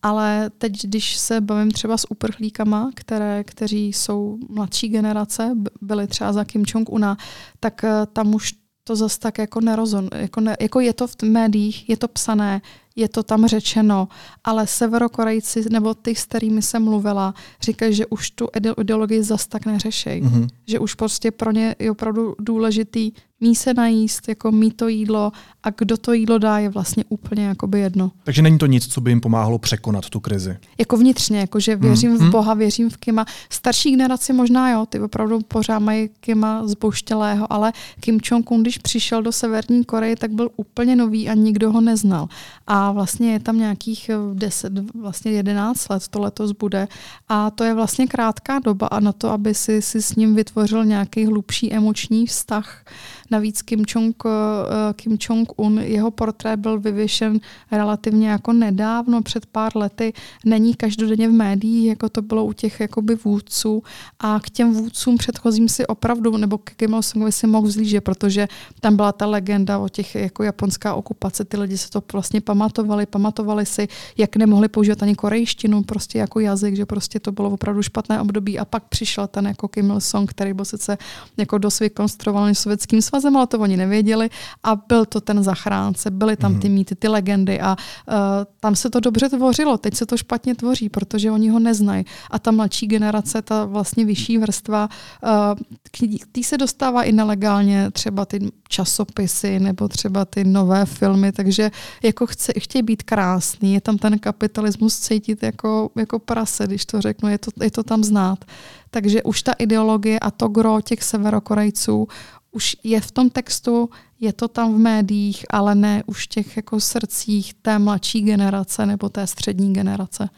[0.04, 6.32] ale teď, když se bavím třeba s uprchlíkama, které, kteří jsou mladší generace, byli třeba
[6.32, 7.16] za Kim Jong-una,
[7.60, 8.52] tak eh, tam už
[8.84, 12.62] to zase tak jako nerozon, jako, ne, jako je to v médiích, je to psané,
[12.96, 14.08] je to tam řečeno,
[14.44, 19.66] ale severokorejci nebo ty, s kterými jsem mluvila, říkají, že už tu ideologii zas tak
[19.66, 20.22] neřešejí.
[20.22, 20.48] Mm-hmm.
[20.66, 25.32] Že už prostě pro ně je opravdu důležitý mít se najíst, jako mít to jídlo
[25.62, 28.10] a kdo to jídlo dá, je vlastně úplně jakoby jedno.
[28.24, 30.56] Takže není to nic, co by jim pomáhalo překonat tu krizi?
[30.78, 32.16] Jako vnitřně, jako že věřím mm.
[32.16, 32.30] v hmm.
[32.30, 33.24] Boha, věřím v Kima.
[33.50, 39.22] Starší generaci možná jo, ty opravdu pořád mají Kima zboštělého, ale Kim Jong-un, když přišel
[39.22, 42.28] do Severní Koreje, tak byl úplně nový a nikdo ho neznal.
[42.66, 46.88] A vlastně je tam nějakých 10, vlastně 11 let to letos bude
[47.28, 50.84] a to je vlastně krátká doba a na to, aby si, si s ním vytvořil
[50.84, 52.84] nějaký hlubší emoční vztah,
[53.30, 57.40] Navíc Kim Jong, eh, Kim Jong-un, jeho portrét byl vyvěšen
[57.72, 60.12] relativně jako nedávno, před pár lety.
[60.44, 63.82] Není každodenně v médiích, jako to bylo u těch jakoby vůdců.
[64.18, 68.48] A k těm vůdcům předchozím si opravdu, nebo k Kim Il-sungovi si mohl zlížet, protože
[68.80, 71.44] tam byla ta legenda o těch jako japonská okupace.
[71.44, 72.40] Ty lidi se to vlastně
[72.74, 77.50] pamatovali, pamatovali si, jak nemohli používat ani korejštinu prostě jako jazyk, že prostě to bylo
[77.50, 78.58] opravdu špatné období.
[78.58, 80.98] A pak přišel ten jako Kim Il-sung, který byl sice
[81.36, 84.30] jako dost vykonstruovaný sovětským svazem, ale to oni nevěděli
[84.62, 86.74] a byl to ten zachránce, byly tam ty mhm.
[86.74, 88.14] mýty, ty legendy a uh,
[88.60, 92.38] tam se to dobře tvořilo, teď se to špatně tvoří, protože oni ho neznají a
[92.38, 94.88] ta mladší generace, ta vlastně vyšší vrstva,
[95.22, 101.70] uh, tý se dostává i nelegálně třeba ty časopisy nebo třeba ty nové filmy, takže
[102.02, 107.00] jako chce, chtějí být krásný, je tam ten kapitalismus cítit jako, jako prase, když to
[107.00, 108.44] řeknu, je to, je to tam znát.
[108.90, 112.08] Takže už ta ideologie a to gro těch severokorejců
[112.54, 116.56] už je v tom textu, je to tam v médiích, ale ne už v těch
[116.56, 120.28] jako srdcích té mladší generace nebo té střední generace.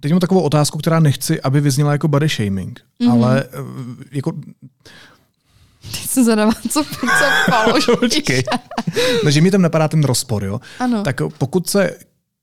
[0.00, 3.12] Teď mám takovou otázku, která nechci, aby vyzněla jako body shaming, mm-hmm.
[3.12, 3.56] ale eh,
[4.10, 4.32] jako...
[6.18, 7.96] Se zadává, co, co.
[8.00, 8.42] Počkej.
[9.24, 10.60] No, že mi tam napadá ten rozpor, jo?
[10.78, 11.02] Ano.
[11.02, 11.98] Tak pokud se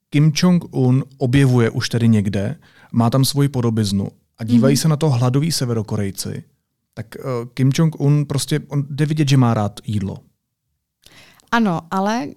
[0.10, 2.56] Kim Jong-un objevuje už tedy někde,
[2.92, 4.08] má tam svoji podobiznu
[4.38, 4.82] a dívají mm-hmm.
[4.82, 6.44] se na to hladoví severokorejci,
[6.94, 10.18] Tak uh, Kim Jong-un prostě on jde vidět, že má rád jídlo.
[11.52, 12.32] Ano, ale uh,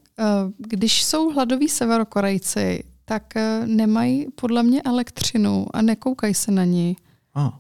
[0.59, 6.97] když jsou hladoví severokorejci, tak uh, nemají podle mě elektřinu a nekoukají se na ní.
[7.35, 7.51] Ah.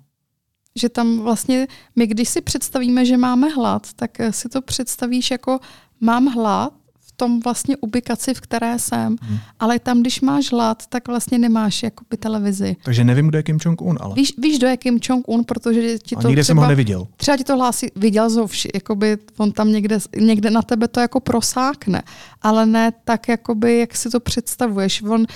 [0.78, 5.58] Že tam vlastně, my když si představíme, že máme hlad, tak si to představíš jako
[6.00, 6.72] mám hlad
[7.18, 9.16] tom vlastně ubikaci, v které jsem.
[9.22, 9.38] Hmm.
[9.60, 12.76] Ale tam, když máš hlad, tak vlastně nemáš jakoby televizi.
[12.84, 14.14] Takže nevím, kdo je Kim Jong-un, ale...
[14.14, 17.06] Víš, víš, kdo je Kim Jong-un, protože ti to A nikde třeba, jsem ho neviděl.
[17.16, 21.20] Třeba ti to hlásí, viděl Zovši, jakoby on tam někde, někde na tebe to jako
[21.20, 22.02] prosákne,
[22.42, 25.02] ale ne tak, jakoby, jak si to představuješ.
[25.02, 25.26] On, uh,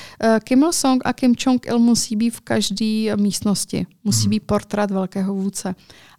[0.45, 3.87] Kim Il-sung a Kim Jong-il musí být v každé místnosti.
[4.05, 4.31] Musí hmm.
[4.31, 5.75] být portrét velkého vůdce.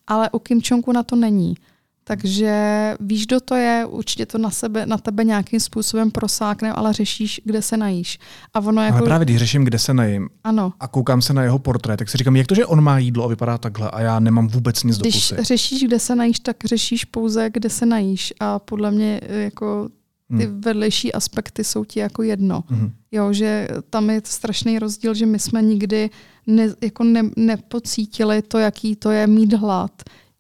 [0.08, 1.56] Ale u Kim Jong-una to není.
[2.04, 2.54] Takže
[3.00, 7.42] víš, kdo to je, určitě to na, sebe, na tebe nějakým způsobem prosákne, ale řešíš,
[7.46, 8.20] kde se najíš.
[8.54, 8.98] A ono jako...
[8.98, 10.74] Ale právě když řeším, kde se najím ano.
[10.80, 13.24] a koukám se na jeho portrét, tak si říkám, jak to, že on má jídlo
[13.24, 15.44] a vypadá takhle a já nemám vůbec nic když do pusy.
[15.44, 18.34] řešíš, kde se najíš, tak řešíš pouze, kde se najíš.
[18.40, 19.90] A podle mě jako
[20.38, 20.62] ty hmm.
[20.62, 22.64] vedlejší aspekty jsou ti jako jedno.
[22.68, 22.92] Hmm.
[23.12, 26.10] Jo, že tam je strašný rozdíl, že my jsme nikdy
[26.48, 29.92] ne, jako ne, nepocítili to, jaký to je mít hlad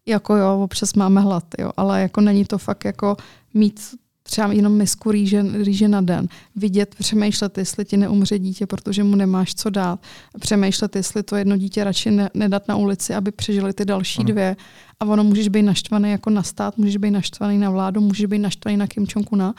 [0.05, 3.17] jako jo, občas máme hlad, jo, ale jako není to fakt jako
[3.53, 3.79] mít
[4.23, 6.27] třeba jenom misku rýže, rýže na den.
[6.55, 9.99] Vidět, přemýšlet, jestli ti neumře dítě, protože mu nemáš co dát.
[10.39, 14.27] Přemýšlet, jestli to jedno dítě radši ne, nedat na ulici, aby přežili ty další ano.
[14.27, 14.55] dvě.
[14.99, 18.39] A ono můžeš být naštvaný jako na stát, můžeš být naštvaný na vládu, můžeš být
[18.39, 19.53] naštvaný na Kim Jong-una,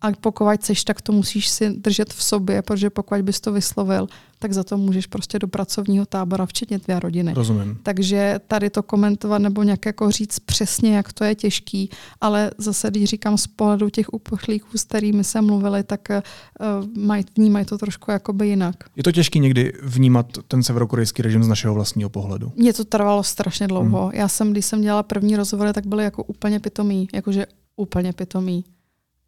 [0.00, 4.06] a pokud chceš, tak to musíš si držet v sobě, protože pokud bys to vyslovil,
[4.38, 7.34] tak za to můžeš prostě do pracovního tábora, včetně tvé rodiny.
[7.34, 7.78] Rozumím.
[7.82, 12.90] Takže tady to komentovat nebo nějak jako říct přesně, jak to je těžký, ale zase,
[12.90, 17.78] když říkám z pohledu těch uprchlíků, s kterými se mluvili, tak uh, maj, vnímají to
[17.78, 18.76] trošku jakoby jinak.
[18.96, 22.52] Je to těžké někdy vnímat ten severokorejský režim z našeho vlastního pohledu?
[22.56, 24.06] Mně to trvalo strašně dlouho.
[24.06, 24.10] Mm.
[24.14, 28.64] Já jsem, když jsem dělala první rozhovory, tak byly jako úplně pitomý, jakože úplně pitomý.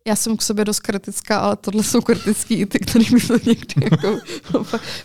[0.07, 3.35] Já jsem k sobě dost kritická, ale tohle jsou kritický i ty, který mi to
[3.47, 4.19] někdy jako...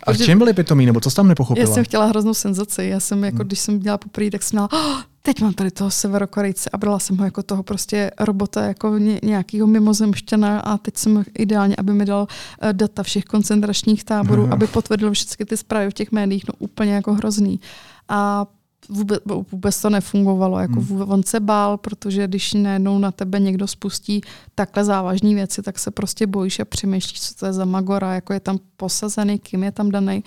[0.02, 1.68] a v čem byly pitomí, nebo co jsi tam nepochopila?
[1.68, 2.84] Já jsem chtěla hroznou senzaci.
[2.84, 3.46] Já jsem, jako, hmm.
[3.46, 6.98] když jsem dělala poprvé, tak jsem měla, oh, teď mám tady toho severokorejce a brala
[6.98, 12.04] jsem ho jako toho prostě robota, jako nějakého mimozemšťana a teď jsem ideálně, aby mi
[12.04, 12.20] dal
[12.62, 14.52] uh, data všech koncentračních táborů, hmm.
[14.52, 17.60] aby potvrdil všechny ty zprávy v těch médiích, no úplně jako hrozný.
[18.08, 18.46] A
[18.88, 19.20] vůbec,
[19.52, 20.58] vůbec to nefungovalo.
[20.58, 21.10] Jako hmm.
[21.10, 24.20] On se bál, protože když najednou na tebe někdo spustí
[24.54, 28.32] takhle závažné věci, tak se prostě bojíš a přemýšlíš, co to je za magora, jako
[28.32, 30.24] je tam posazený, kým je tam daný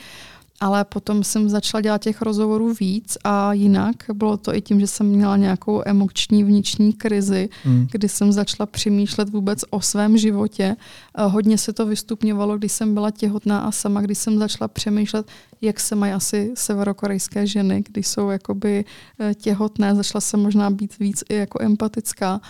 [0.60, 3.96] ale potom jsem začala dělat těch rozhovorů víc a jinak.
[4.13, 7.88] Bylo to i tím, že jsem měla nějakou emoční vnitřní krizi, mm.
[7.91, 10.76] kdy jsem začala přemýšlet vůbec o svém životě.
[11.18, 15.28] Hodně se to vystupňovalo, když jsem byla těhotná a sama, když jsem začala přemýšlet,
[15.62, 18.86] jak se mají asi severokorejské ženy, když jsou jakoby
[19.20, 19.96] eh, těhotné.
[19.96, 22.41] Začala jsem možná být víc i jako empatická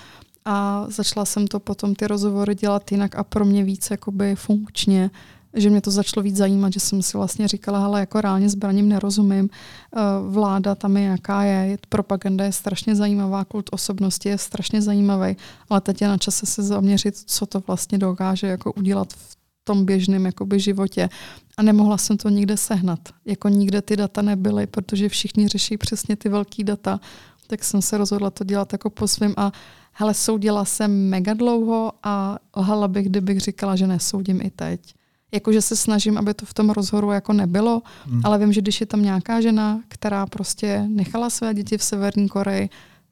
[0.45, 5.11] a začala jsem to potom ty rozhovory dělat jinak a pro mě víc jakoby funkčně
[5.55, 8.89] že mě to začalo víc zajímat, že jsem si vlastně říkala, ale jako reálně zbraním
[8.89, 14.81] nerozumím, eh, vláda tam je jaká je, propaganda je strašně zajímavá, kult osobnosti je strašně
[14.81, 15.37] zajímavý,
[15.69, 19.85] ale teď je na čase se zaměřit, co to vlastně dokáže jako udělat v tom
[19.85, 21.09] běžném jakoby, životě.
[21.57, 22.99] A nemohla jsem to nikde sehnat.
[23.25, 26.99] Jako nikde ty data nebyly, protože všichni řeší přesně ty velký data.
[27.47, 29.51] Tak jsem se rozhodla to dělat jako po svým a
[29.91, 34.95] hele, soudila jsem mega dlouho a lhala bych, kdybych říkala, že nesoudím i teď
[35.33, 38.21] jakože se snažím, aby to v tom rozhoru jako nebylo, hmm.
[38.23, 42.29] ale vím, že když je tam nějaká žena, která prostě nechala své děti v Severní
[42.29, 42.69] Koreji,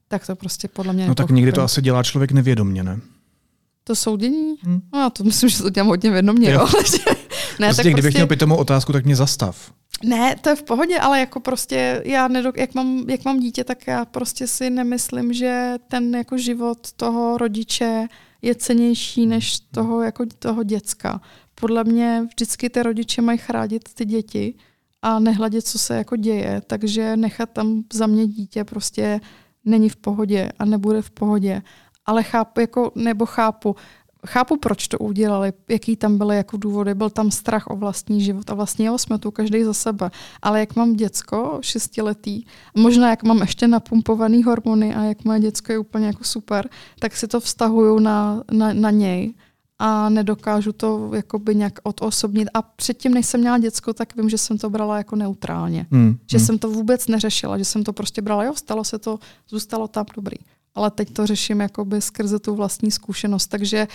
[0.07, 2.99] tak to prostě podle mě No tak někdy to asi dělá člověk nevědomně, ne?
[3.83, 4.55] To soudění?
[4.61, 4.81] Hmm.
[4.93, 6.51] No já to myslím, že to dělám hodně vědomě.
[6.51, 6.59] Jo.
[6.59, 6.67] Jo.
[7.59, 8.17] ne, prostě, tak kdybych prostě...
[8.17, 9.71] měl pitomou otázku, tak mě zastav.
[10.03, 13.63] Ne, to je v pohodě, ale jako prostě já nedok- jak, mám, jak mám dítě,
[13.63, 18.07] tak já prostě si nemyslím, že ten jako život toho rodiče
[18.43, 21.21] je cenější než toho jako toho děcka
[21.55, 24.55] podle mě vždycky ty rodiče mají chránit ty děti
[25.01, 26.61] a nehledět, co se jako děje.
[26.67, 29.19] Takže nechat tam za mě dítě prostě
[29.65, 31.61] není v pohodě a nebude v pohodě.
[32.05, 33.75] Ale chápu, jako, nebo chápu,
[34.27, 36.93] chápu, proč to udělali, jaký tam byly jako důvody.
[36.93, 40.11] Byl tam strach o vlastní život a vlastně jeho jsme tu každý za sebe.
[40.41, 45.71] Ale jak mám děcko, šestiletý, možná jak mám ještě napumpovaný hormony a jak moje děcko
[45.71, 49.33] je úplně jako super, tak si to vztahuju na, na, na něj
[49.79, 52.49] a nedokážu to jakoby nějak odosobnit.
[52.53, 55.85] A předtím, než jsem měla děcko, tak vím, že jsem to brala jako neutrálně.
[55.91, 56.17] Hmm.
[56.31, 56.45] Že hmm.
[56.45, 60.05] jsem to vůbec neřešila, že jsem to prostě brala, jo, stalo se to, zůstalo tam,
[60.15, 60.37] dobrý.
[60.75, 63.47] Ale teď to řeším jakoby skrze tu vlastní zkušenost.
[63.47, 63.87] Takže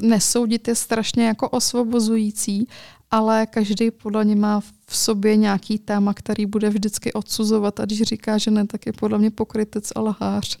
[0.00, 2.68] uh, nesoudit je strašně jako osvobozující,
[3.10, 8.02] ale každý podle mě má v sobě nějaký téma, který bude vždycky odsuzovat a když
[8.02, 10.58] říká, že ne, tak je podle mě pokrytec a lhář.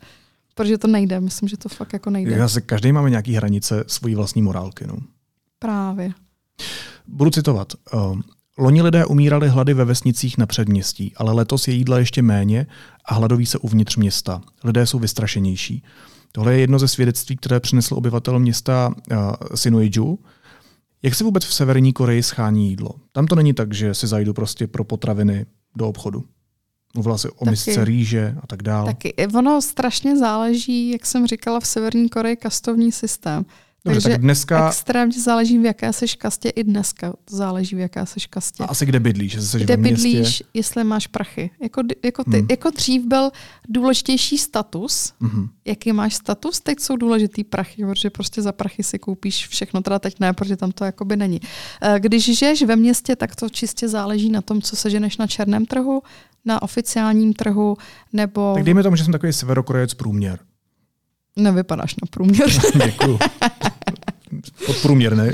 [0.54, 2.36] Protože to nejde, myslím, že to fakt jako nejde.
[2.36, 4.86] Já se, každý máme nějaký hranice svojí vlastní morálky.
[4.86, 4.96] No.
[5.58, 6.12] Právě.
[7.06, 7.72] Budu citovat.
[8.58, 12.66] Loni lidé umírali hlady ve vesnicích na předměstí, ale letos je jídla ještě méně
[13.04, 14.42] a hladoví se uvnitř města.
[14.64, 15.82] Lidé jsou vystrašenější.
[16.32, 19.16] Tohle je jedno ze svědectví, které přinesl obyvatel města uh,
[19.54, 20.18] Sinuiju.
[21.02, 22.90] Jak se vůbec v Severní Koreji schání jídlo?
[23.12, 26.24] Tam to není tak, že si zajdu prostě pro potraviny do obchodu.
[26.94, 28.86] Mluvila se o taky, misce rýže a tak dále.
[28.86, 29.14] Taky.
[29.34, 33.44] Ono strašně záleží, jak jsem říkala, v Severní Koreji kastovní systém.
[33.86, 34.68] Dobře, Takže tak dneska...
[34.68, 38.62] extrémně záleží, v jaké seš kastě, i dneska záleží, v jaké seš kastě.
[38.62, 39.32] A asi kde bydlíš?
[39.32, 41.50] Že jsi kde bydlíš, jestli máš prachy.
[41.62, 42.46] Jako, jako, ty, hmm.
[42.50, 43.30] jako dřív byl
[43.68, 45.12] důležitější status.
[45.20, 45.48] Hmm.
[45.64, 46.60] Jaký máš status?
[46.60, 50.56] Teď jsou důležitý prachy, protože prostě za prachy si koupíš všechno, teda teď ne, protože
[50.56, 51.40] tam to jakoby není.
[51.82, 55.66] Eh, když žiješ ve městě, tak to čistě záleží na tom, co seženeš na černém
[55.66, 56.02] trhu,
[56.44, 57.76] na oficiálním trhu,
[58.12, 58.54] nebo...
[58.54, 60.38] Tak dejme tomu, že jsem takový severokorejec průměr.
[61.36, 62.50] Nevypadáš na průměr.
[62.84, 63.18] Děkuju.
[64.66, 65.30] Podprůměrný.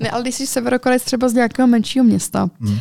[0.00, 2.72] ne, ale když jsi severokorejc třeba z nějakého menšího města, hmm.
[2.72, 2.78] uh,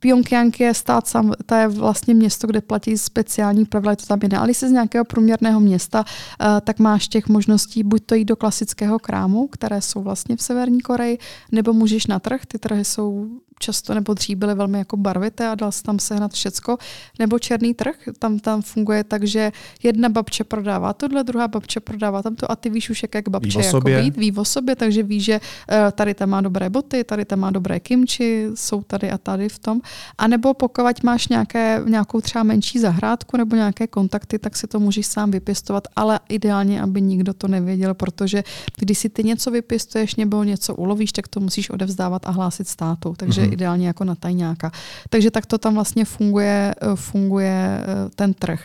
[0.00, 4.38] Pyongyang je stát sam, to je vlastně město, kde platí speciální pravidla, to tam jiné.
[4.38, 8.24] Ale když jsi z nějakého průměrného města, uh, tak máš těch možností buď to jít
[8.24, 11.18] do klasického krámu, které jsou vlastně v Severní Koreji,
[11.52, 13.28] nebo můžeš na trh, ty trhy jsou
[13.60, 16.78] často nebo dřív byly velmi jako barvité a dal se tam sehnat všecko,
[17.18, 22.22] nebo černý trh, tam, tam funguje tak, že jedna babče prodává tohle, druhá babče prodává
[22.22, 25.02] tamto a ty víš už, jak, jak babče ví jako být, ví o sobě, takže
[25.02, 29.10] ví, že uh, tady tam má dobré boty, tady tam má dobré kimči, jsou tady
[29.10, 29.80] a tady v tom.
[30.18, 34.80] A nebo pokud máš nějaké, nějakou třeba menší zahrádku nebo nějaké kontakty, tak si to
[34.80, 38.44] můžeš sám vypěstovat, ale ideálně, aby nikdo to nevěděl, protože
[38.78, 43.14] když si ty něco vypěstuješ nebo něco ulovíš, tak to musíš odevzdávat a hlásit státu.
[43.16, 43.49] Takže mm-hmm.
[43.52, 44.72] Ideálně jako na tajňáka.
[45.10, 48.64] Takže tak to tam vlastně funguje, eh, funguje eh, ten trh.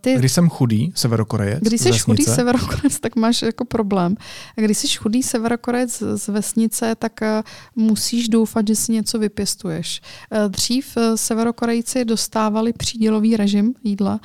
[0.00, 4.16] Ty, když jsem chudý severokorejec Když jsi chudý severokorejec, tak máš jako problém.
[4.56, 7.20] Když jsi chudý severokorejec z vesnice, tak
[7.76, 10.00] musíš doufat, že si něco vypěstuješ.
[10.48, 14.20] Dřív severokorejci dostávali přídělový režim jídla.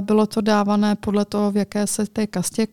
[0.00, 2.66] Bylo to dávané podle toho, v jaké se té kastě,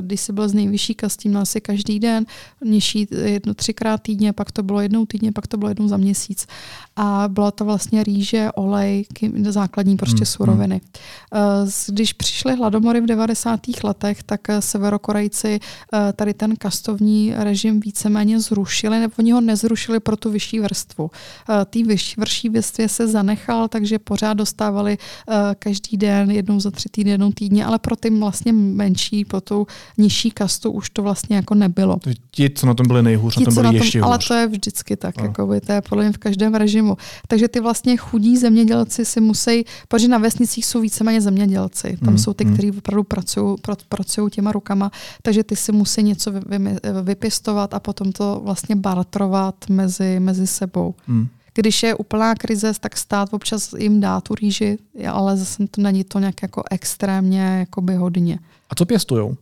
[0.00, 2.26] když jsi byl z nejvyšší kastí, měl si každý den,
[2.64, 6.15] nižší jedno, třikrát týdně, pak to bylo jednou týdně, pak to bylo jednou za měsíc
[6.16, 6.46] měsíc.
[6.96, 9.06] A byla to vlastně rýže, olej,
[9.48, 10.26] základní prostě hmm.
[10.26, 10.80] suroviny.
[11.32, 11.70] Hmm.
[11.88, 13.60] Když přišly hladomory v 90.
[13.84, 15.60] letech, tak eh, severokorejci
[15.92, 21.10] eh, tady ten kastovní režim víceméně zrušili, nebo oni ho nezrušili pro tu vyšší vrstvu.
[21.70, 24.98] Tý vyšší, vrší vrstvě se zanechal, takže pořád dostávali
[25.58, 29.66] každý den, jednou za tři týdny, jednou týdně, ale pro ty vlastně menší, pro tu
[29.98, 31.98] nižší kastu už to vlastně jako nebylo.
[32.30, 34.28] Ti, co na tom byli nejhůř, Ti, na tom byli na tom, ještě Ale hůř.
[34.28, 36.96] to je vždycky tak, jako by, to je podle mě v každém režimu.
[37.28, 41.98] Takže ty vlastně chudí zemědělci si musí, protože na vesnicích jsou víceméně zemědělci.
[42.04, 42.52] Tam mm, jsou ty, mm.
[42.52, 43.56] kteří opravdu pracují,
[43.88, 44.90] pracují těma rukama,
[45.22, 50.46] takže ty si musí něco vy, vy, vypěstovat a potom to vlastně bartrovat mezi, mezi
[50.46, 50.94] sebou.
[51.06, 51.28] Mm.
[51.54, 54.78] Když je úplná krize, tak stát občas jim dá tu rýži,
[55.10, 58.38] ale zase to není to nějak jako extrémně jakoby hodně.
[58.70, 59.36] A co pěstujou?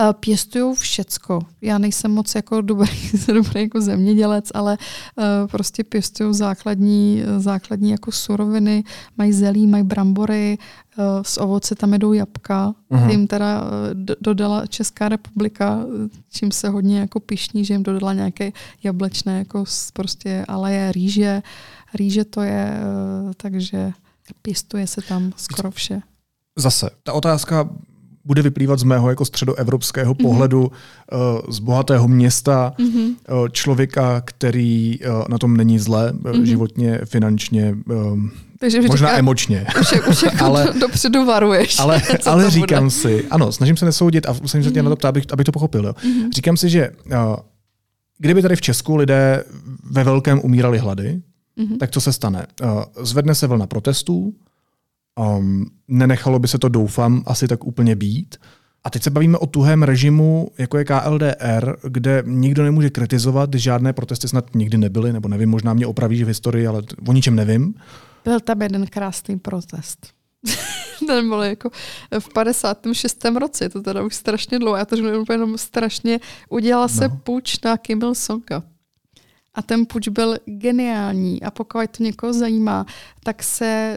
[0.00, 1.40] Eh, pěstují všecko.
[1.60, 4.78] Já nejsem moc jako dobrý, dobrý jako zemědělec, ale
[5.16, 8.84] uh, prostě pěstují základní, základní jako suroviny,
[9.16, 10.58] mají zelí, mají brambory,
[10.98, 12.74] uh, z ovoce tam jedou jabka.
[12.90, 13.10] Uh-huh.
[13.10, 13.64] Jim teda
[14.20, 15.80] dodala Česká republika,
[16.30, 18.52] čím se hodně jako pišní, že jim dodala nějaké
[18.82, 21.42] jablečné, jako prostě, ale je rýže.
[21.94, 22.78] Rýže to je,
[23.36, 23.92] takže
[24.42, 26.02] pěstuje se tam skoro vše.
[26.58, 27.68] Zase, ta otázka
[28.26, 30.22] bude vyplývat z mého jako středoevropského mm-hmm.
[30.22, 30.70] pohledu uh,
[31.48, 33.14] z bohatého města, mm-hmm.
[33.52, 36.42] člověka, který uh, na tom není zle, mm-hmm.
[36.42, 37.74] životně, finančně,
[38.58, 39.66] Takže možná říká, emočně.
[39.80, 41.78] Už, je, už jako ale, dopředu varuješ.
[41.78, 42.90] Ale, ale říkám bude.
[42.90, 44.72] si, ano, snažím se nesoudit a snažím se mm-hmm.
[44.72, 45.84] tě na to ptát, abych, abych to pochopil.
[45.84, 45.92] Jo.
[45.92, 46.28] Mm-hmm.
[46.34, 47.12] Říkám si, že uh,
[48.18, 49.44] kdyby tady v Česku lidé
[49.90, 51.20] ve velkém umírali hlady,
[51.58, 51.78] mm-hmm.
[51.78, 52.46] tak co se stane?
[52.62, 54.34] Uh, zvedne se vlna protestů,
[55.20, 58.36] Um, nenechalo by se to, doufám, asi tak úplně být.
[58.84, 63.92] A teď se bavíme o tuhém režimu, jako je KLDR, kde nikdo nemůže kritizovat, žádné
[63.92, 67.74] protesty snad nikdy nebyly, nebo nevím, možná mě opravíš v historii, ale o ničem nevím.
[68.24, 70.06] Byl tam jeden krásný protest.
[71.06, 71.70] Ten byl jako
[72.18, 73.24] v 56.
[73.24, 74.76] roce, to teda už strašně dlouho.
[74.76, 74.96] Já to
[75.30, 76.20] jenom strašně.
[76.48, 77.16] Udělal se no.
[77.24, 78.62] půjč na Kim Il-sunga.
[79.56, 82.86] A ten puč byl geniální a pokud to někoho zajímá,
[83.24, 83.96] tak se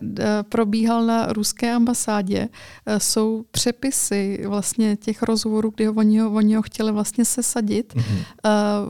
[0.50, 2.50] probíhal na ruské ambasádě.
[2.98, 7.94] Jsou přepisy vlastně těch rozhovorů, kdy oni ho, oni ho chtěli vlastně sesadit.
[7.94, 8.24] Mm-hmm.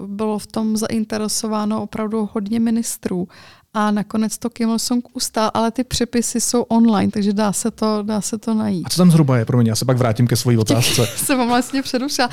[0.07, 3.27] Bylo v tom zainteresováno opravdu hodně ministrů
[3.73, 8.03] a nakonec to Kim Il-sung ustál, ale ty přepisy jsou online, takže dá se to,
[8.03, 8.87] dá se to najít.
[8.87, 9.45] A co tam zhruba je?
[9.45, 11.07] Pro mě, já se pak vrátím ke své otázce.
[11.15, 12.29] se vám vlastně předušila.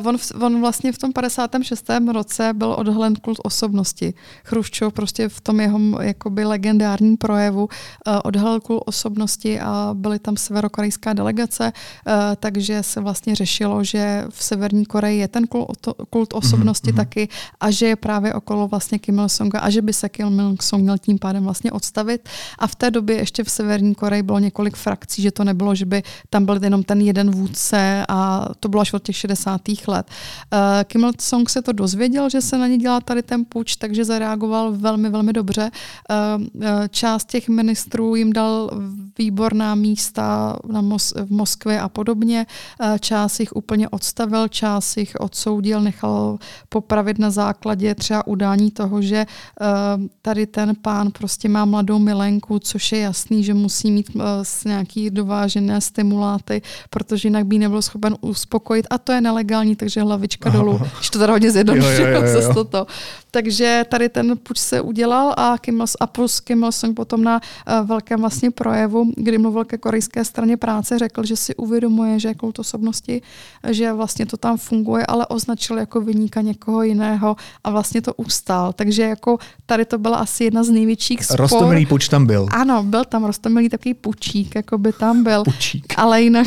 [0.00, 0.16] Uh, on,
[0.46, 1.90] on vlastně v tom 56.
[2.12, 4.14] roce byl odhalen kult osobnosti.
[4.44, 10.36] Chruščov prostě v tom jeho jakoby legendárním projevu uh, odhalil kult osobnosti a byly tam
[10.36, 16.34] severokorejská delegace, uh, takže se vlastně řešilo, že v Severní Koreji je ten kult, kult
[16.34, 16.96] osobnosti mm-hmm.
[16.96, 17.28] taky
[17.60, 20.82] a že je právě okolo vlastně Kim Il-sunga a že by se Kim Il-sung Samsung
[20.82, 22.28] měl tím pádem vlastně odstavit.
[22.58, 25.86] A v té době ještě v Severní Koreji bylo několik frakcí, že to nebylo, že
[25.86, 29.60] by tam byl jenom ten jeden vůdce a to bylo až od těch 60.
[29.88, 30.06] let.
[30.52, 34.04] Eh, Kim Il-sung se to dozvěděl, že se na ně dělá tady ten půjč, takže
[34.04, 35.70] zareagoval velmi, velmi dobře.
[35.70, 38.70] Eh, část těch ministrů jim dal
[39.18, 42.46] výborná místa na Mos- v Moskvě a podobně.
[43.00, 49.26] Část jich úplně odstavil, část jich odsoudil, nechal popravit na základě třeba udání toho, že
[50.22, 54.22] tady ten ten pán prostě má mladou milenku, což je jasný, že musí mít uh,
[54.64, 60.48] nějaký dovážené stimuláty, protože jinak by nebyl schopen uspokojit a to je nelegální, takže hlavička
[60.48, 60.58] Aha.
[60.58, 60.80] dolů.
[60.96, 62.86] Když to teda hodně zjednodušuje, zase toto.
[63.30, 67.86] Takže tady ten puč se udělal a, Kim, a plus Kim Il-sung potom na uh,
[67.88, 72.34] velkém vlastně projevu, kdy mluvil ke korejské straně práce, řekl, že si uvědomuje, že je
[72.34, 73.22] kult osobnosti,
[73.70, 78.72] že vlastně to tam funguje, ale označil jako vyníka někoho jiného a vlastně to ustál.
[78.72, 81.36] Takže jako tady to byla asi jedna z největších spor.
[81.36, 82.46] Rostomilý puč tam byl.
[82.50, 85.44] Ano, byl tam rostomilý takový pučík, jako by tam byl.
[85.44, 85.94] Pučík.
[85.96, 86.46] Ale jinak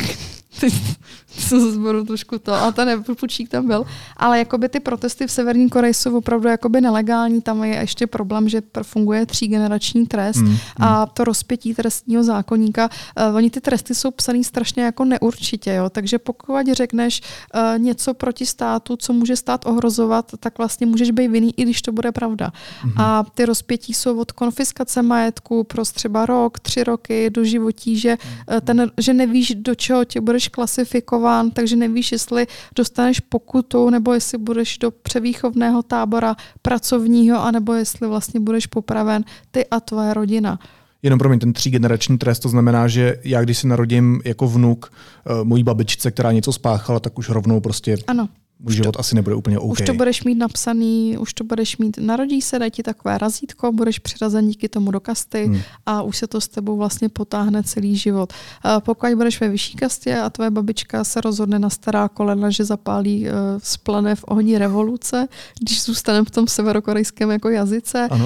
[1.38, 3.84] jsem se zboru trošku to, a ten pučík tam byl.
[4.16, 8.48] Ale jakoby ty protesty v Severní Koreji jsou opravdu jakoby nelegální, tam je ještě problém,
[8.48, 11.06] že funguje třígenerační trest mm, a hmm.
[11.14, 12.88] to rozpětí trestního zákonníka,
[13.28, 15.90] uh, oni ty tresty jsou psaný strašně jako neurčitě, jo?
[15.90, 21.28] takže pokud řekneš uh, něco proti státu, co může stát ohrozovat, tak vlastně můžeš být
[21.28, 22.52] vinný, i když to bude pravda.
[22.84, 22.92] Mm.
[22.96, 28.18] A ty rozpětí jsou od konfiskace majetku pro třeba rok, tři roky do životí, že,
[28.50, 33.90] uh, ten, že nevíš, do čeho tě budeš klasifikovat kontrolován, takže nevíš, jestli dostaneš pokutu,
[33.90, 40.14] nebo jestli budeš do převýchovného tábora pracovního, anebo jestli vlastně budeš popraven ty a tvoje
[40.14, 40.58] rodina.
[41.02, 44.92] Jenom pro mě ten třígenerační trest, to znamená, že já když si narodím jako vnuk
[44.92, 48.28] uh, mojí babičce, která něco spáchala, tak už rovnou prostě ano
[48.58, 49.72] můj život to, asi nebude úplně OK.
[49.72, 53.72] Už to budeš mít napsaný, už to budeš mít, narodí se, dají ti takové razítko,
[53.72, 55.60] budeš přiřazen díky tomu do kasty hmm.
[55.86, 58.32] a už se to s tebou vlastně potáhne celý život.
[58.62, 62.64] A pokud budeš ve vyšší kastě a tvoje babička se rozhodne na stará kolena, že
[62.64, 65.28] zapálí uh, splane v ohni revoluce,
[65.60, 68.20] když zůstaneme v tom severokorejském jako jazyce, uh,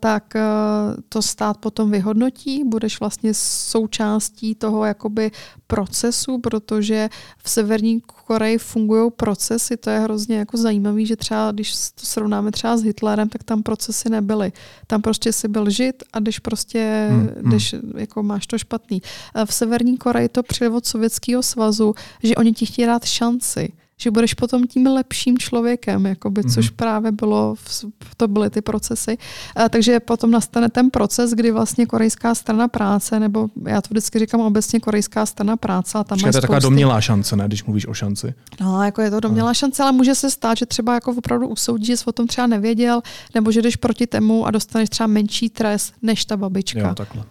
[0.00, 0.40] tak uh,
[1.08, 5.30] to stát potom vyhodnotí, budeš vlastně součástí toho jakoby
[5.66, 7.08] procesu, protože
[7.42, 12.50] v severní Koreji fungují procesy, to je hrozně jako zajímavé, že třeba, když to srovnáme
[12.50, 14.52] třeba s Hitlerem, tak tam procesy nebyly.
[14.86, 17.50] Tam prostě si byl žid a když prostě, hmm, hmm.
[17.50, 19.02] když jako máš to špatný.
[19.44, 24.10] V Severní Koreji to přijde od Sovětského svazu, že oni ti chtějí dát šanci že
[24.10, 26.54] budeš potom tím lepším člověkem, jakoby, mm-hmm.
[26.54, 27.54] což právě bylo,
[28.16, 29.18] to byly ty procesy.
[29.56, 34.18] A, takže potom nastane ten proces, kdy vlastně korejská strana práce, nebo já to vždycky
[34.18, 35.98] říkám obecně korejská strana práce.
[35.98, 38.34] A tam Počkej, to je taková domnělá šance, ne, když mluvíš o šanci.
[38.60, 41.86] No, jako je to domnělá šance, ale může se stát, že třeba jako opravdu usoudí,
[41.86, 43.02] že jsi o tom třeba nevěděl,
[43.34, 46.80] nebo že jdeš proti tému a dostaneš třeba menší trest než ta babička.
[46.80, 47.24] Jo, takhle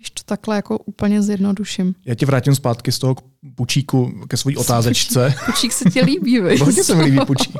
[0.00, 1.94] když to takhle jako úplně zjednoduším.
[2.04, 3.16] Já tě vrátím zpátky z toho
[3.54, 5.34] pučíku ke své otázečce.
[5.46, 6.60] Pučík se ti líbí, víš?
[6.64, 7.56] Hodně se mi líbí pučík.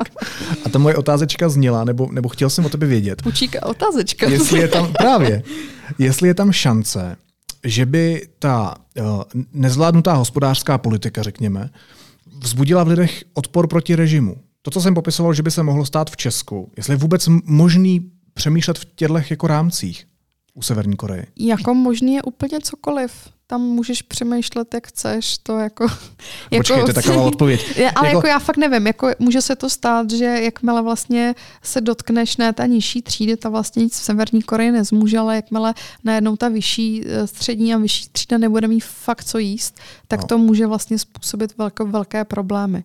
[0.65, 3.23] A ta moje otázečka zněla, nebo, nebo chtěl jsem o tebe vědět.
[3.23, 4.29] Pučík a otázečka.
[4.29, 5.43] Jestli je tam, právě,
[5.99, 7.17] jestli je tam šance,
[7.65, 9.23] že by ta uh,
[9.53, 11.71] nezvládnutá hospodářská politika, řekněme,
[12.43, 14.37] vzbudila v lidech odpor proti režimu.
[14.63, 18.11] To, co jsem popisoval, že by se mohlo stát v Česku, jestli je vůbec možný
[18.35, 20.10] přemýšlet v těchto jako rámcích
[20.55, 21.27] u Severní Koreje?
[21.39, 23.13] Jako možný je úplně cokoliv.
[23.47, 25.89] Tam můžeš přemýšlet, jak chceš, to jako...
[25.89, 27.81] Počkej, jako, to je taková odpověď.
[27.95, 31.81] ale jako, jako já fakt nevím, jako může se to stát, že jakmile vlastně se
[31.81, 35.75] dotkneš ne ta nižší třídy, ta vlastně nic v Severní Koreji nezmůže, ale jakmile
[36.05, 39.79] najednou ta vyšší eh, střední a vyšší třída nebude mít fakt co jíst,
[40.09, 40.27] tak no.
[40.27, 42.85] to může vlastně způsobit velké, velké problémy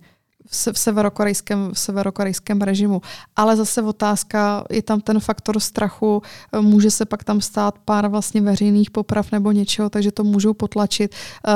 [0.51, 3.01] v severokorejském, v severokorejském režimu.
[3.35, 6.21] Ale zase otázka, je tam ten faktor strachu,
[6.61, 11.15] může se pak tam stát pár vlastně veřejných poprav nebo něčeho, takže to můžou potlačit.
[11.47, 11.51] Eh,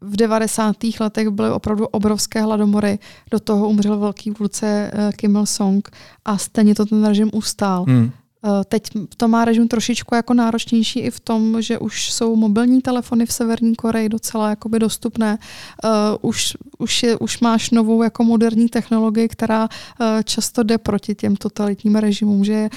[0.00, 0.76] v 90.
[1.00, 2.98] letech byly opravdu obrovské hladomory,
[3.30, 5.90] do toho umřel velký vůdce eh, Kim Il-sung
[6.24, 7.84] a stejně to ten režim ustál.
[7.84, 8.10] Hmm.
[8.44, 8.82] Eh, teď
[9.16, 13.32] to má režim trošičku jako náročnější i v tom, že už jsou mobilní telefony v
[13.32, 15.38] Severní Koreji docela jakoby dostupné.
[15.84, 15.90] Uh,
[16.20, 21.36] už, už, je, už máš novou jako moderní technologii, která uh, často jde proti těm
[21.36, 22.70] totalitním režimům, že je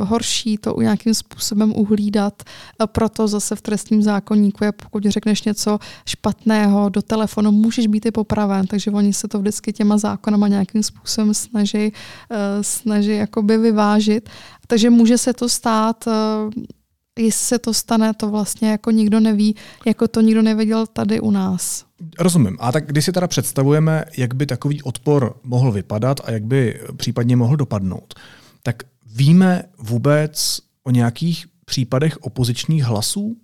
[0.00, 2.42] horší to nějakým způsobem uhlídat.
[2.80, 8.06] Uh, proto zase v trestním zákonníku je, pokud řekneš něco špatného do telefonu, můžeš být
[8.06, 11.92] i popraven, takže oni se to vždycky těma zákonama nějakým způsobem snaží,
[12.62, 14.30] snaží jakoby vyvážit.
[14.72, 19.56] Takže může se to stát, eh, jestli se to stane, to vlastně jako nikdo neví,
[19.86, 21.84] jako to nikdo nevěděl tady u nás.
[22.18, 22.56] Rozumím.
[22.60, 26.80] A tak když si teda představujeme, jak by takový odpor mohl vypadat a jak by
[26.96, 28.14] případně mohl dopadnout,
[28.62, 33.36] tak víme vůbec o nějakých případech opozičních hlasů?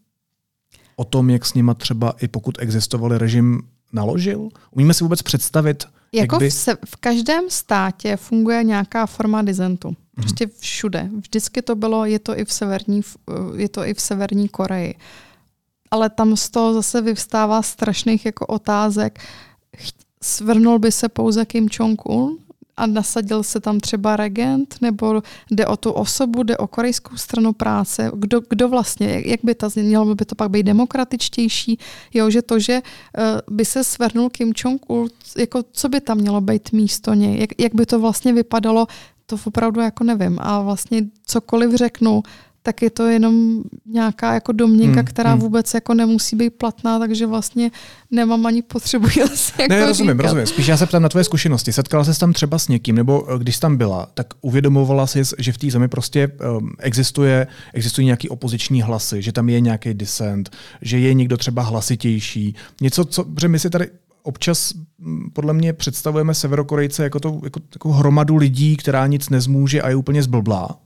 [0.96, 3.62] O tom, jak s nima třeba i pokud existoval režim
[3.92, 4.48] naložil?
[4.70, 6.50] Umíme si vůbec představit, jako jak by...
[6.50, 9.96] v, se, v každém státě funguje nějaká forma dizentu.
[10.20, 11.10] Prostě všude.
[11.16, 13.00] Vždycky to bylo, je to i v severní,
[13.56, 14.94] je to i v severní Koreji.
[15.90, 19.18] Ale tam z toho zase vyvstává strašných jako otázek.
[20.22, 22.38] Svrnul by se pouze Kim Jong-un
[22.76, 27.52] a nasadil se tam třeba regent, nebo jde o tu osobu, jde o korejskou stranu
[27.52, 31.78] práce, kdo, kdo vlastně, jak by to mělo by to pak být demokratičtější,
[32.14, 35.08] jo, že to, že uh, by se svrnul Kim Jong-un,
[35.38, 38.86] jako co by tam mělo být místo něj, jak, jak by to vlastně vypadalo
[39.28, 40.38] to opravdu jako nevím.
[40.40, 42.22] A vlastně cokoliv řeknu,
[42.62, 45.40] tak je to jenom nějaká jako domněnka, hmm, která hmm.
[45.40, 47.70] vůbec jako nemusí být platná, takže vlastně
[48.10, 50.22] nemám ani potřebu se jako Ne, rozumím, říkat.
[50.22, 50.46] rozumím.
[50.46, 51.72] Spíš já se ptám na tvoje zkušenosti.
[51.72, 55.22] Setkala se tam třeba s někým, nebo eh, když jsi tam byla, tak uvědomovala jsi,
[55.38, 59.94] že v té zemi prostě um, existuje, existují nějaký opoziční hlasy, že tam je nějaký
[59.94, 60.50] dissent,
[60.82, 62.54] že je někdo třeba hlasitější.
[62.80, 63.88] Něco, co, že my si tady
[64.28, 69.82] občas mm, podle mě představujeme Severokorejce jako, to, jako, jako hromadu lidí, která nic nezmůže
[69.82, 70.78] a je úplně zblblá.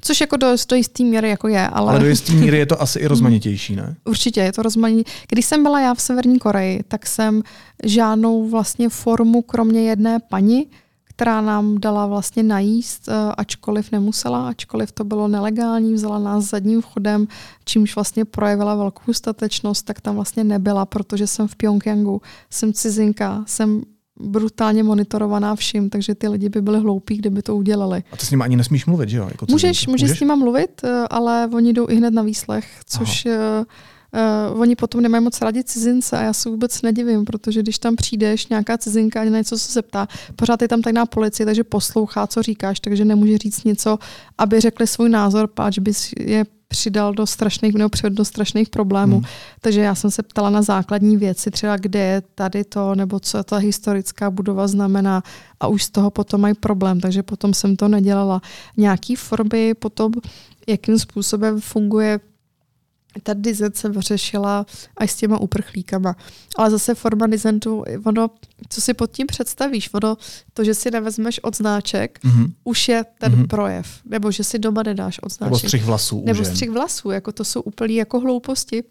[0.00, 1.90] Což jako do, do jistý míry jako je, ale...
[1.90, 3.96] Ale do jistý míry je to asi i rozmanitější, ne?
[4.04, 5.10] Určitě, je to rozmanitě.
[5.28, 7.42] Když jsem byla já v Severní Koreji, tak jsem
[7.84, 10.66] žádnou vlastně formu, kromě jedné paní,
[11.20, 16.82] která nám dala vlastně najíst, eh, ačkoliv nemusela, ačkoliv to bylo nelegální, vzala nás zadním
[16.82, 17.26] vchodem,
[17.64, 23.44] čímž vlastně projevila velkou statečnost, tak tam vlastně nebyla, protože jsem v Pyongyangu, jsem cizinka,
[23.46, 23.82] jsem
[24.20, 28.02] brutálně monitorovaná vším, takže ty lidi by byli hloupí, kdyby to udělali.
[28.12, 29.28] A ty s nimi ani nesmíš mluvit, že jo?
[29.30, 32.66] Jako můžeš, můžeš, můžeš s nimi mluvit, eh, ale oni jdou i hned na výslech,
[32.86, 33.64] což Aha.
[34.52, 37.96] Uh, oni potom nemají moc rádi cizince a já se vůbec nedivím, protože když tam
[37.96, 42.26] přijdeš, nějaká cizinka a na něco se zeptá, pořád je tam tajná policie, takže poslouchá,
[42.26, 43.98] co říkáš, takže nemůže říct něco,
[44.38, 49.16] aby řekli svůj názor, páč bys je přidal do strašných, nebo přivedl do strašných problémů.
[49.16, 49.24] Hmm.
[49.60, 53.44] Takže já jsem se ptala na základní věci, třeba kde je tady to, nebo co
[53.44, 55.22] ta historická budova znamená
[55.60, 58.40] a už z toho potom mají problém, takže potom jsem to nedělala.
[58.76, 60.12] Nějaký formy potom,
[60.66, 62.20] jakým způsobem funguje
[63.22, 66.16] ta dizent se vyřešila až s těma uprchlíkama.
[66.56, 68.30] Ale zase forma dizentu, ono,
[68.68, 70.16] co si pod tím představíš, ono,
[70.52, 72.52] to, že si nevezmeš odznáček, mm-hmm.
[72.64, 73.46] už je ten mm-hmm.
[73.46, 74.00] projev.
[74.04, 75.50] Nebo že si doma nedáš odznáček.
[75.50, 76.22] Nebo střih vlasů.
[76.26, 78.84] Nebo střih vlasů, jako to jsou úplně jako hlouposti.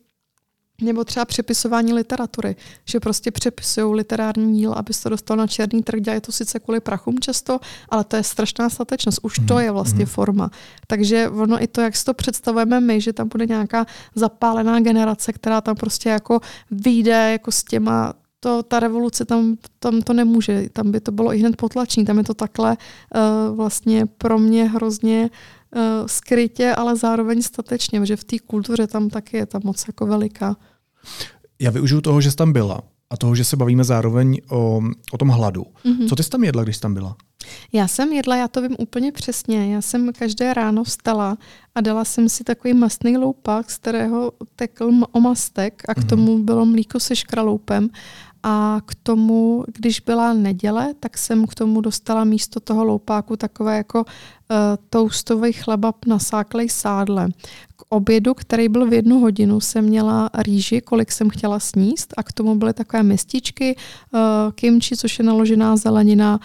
[0.82, 2.56] Nebo třeba přepisování literatury,
[2.86, 6.02] že prostě přepisují literární díl, aby se to dostal na černý trh.
[6.02, 7.60] Dělají to sice kvůli prachům často,
[7.90, 9.20] ale to je strašná statečnost.
[9.24, 10.06] Už to mhm, je vlastně mm.
[10.06, 10.52] forma.
[10.88, 15.34] Takže ono i to, jak si to představujeme my, že tam bude nějaká zapálená generace,
[15.34, 16.40] která tam prostě jako
[16.72, 21.34] vyjde jako s těma to, ta revoluce tam, tam to nemůže, tam by to bylo
[21.34, 25.30] i hned potlačení, tam je to takhle uh, vlastně pro mě hrozně
[25.76, 30.06] uh, skrytě, ale zároveň statečně, že v té kultuře tam taky je ta moc jako
[30.06, 30.58] veliká.
[31.60, 35.18] Já využiju toho, že jsi tam byla a toho, že se bavíme zároveň o, o
[35.18, 35.66] tom hladu.
[35.86, 36.10] Mm-hmm.
[36.10, 37.16] Co ty jsi tam jedla, když jsi tam byla?
[37.74, 39.74] Já jsem jedla, já to vím úplně přesně.
[39.74, 41.38] Já jsem každé ráno vstala
[41.76, 46.08] a dala jsem si takový mastný loupak, z kterého tekl omastek a k mhm.
[46.08, 47.90] tomu bylo mlíko se škraloupem.
[48.44, 53.78] A k tomu, když byla neděle, tak jsem k tomu dostala místo toho loupáku takové
[53.78, 54.06] jako
[54.50, 54.58] uh,
[54.90, 57.30] toastový chleba nasáklej sádle.
[57.76, 62.24] K obědu, který byl v jednu hodinu, jsem měla rýži, kolik jsem chtěla sníst a
[62.24, 64.20] k tomu byly takové mističky, uh,
[64.52, 66.40] kimči, což je naložená zelenina,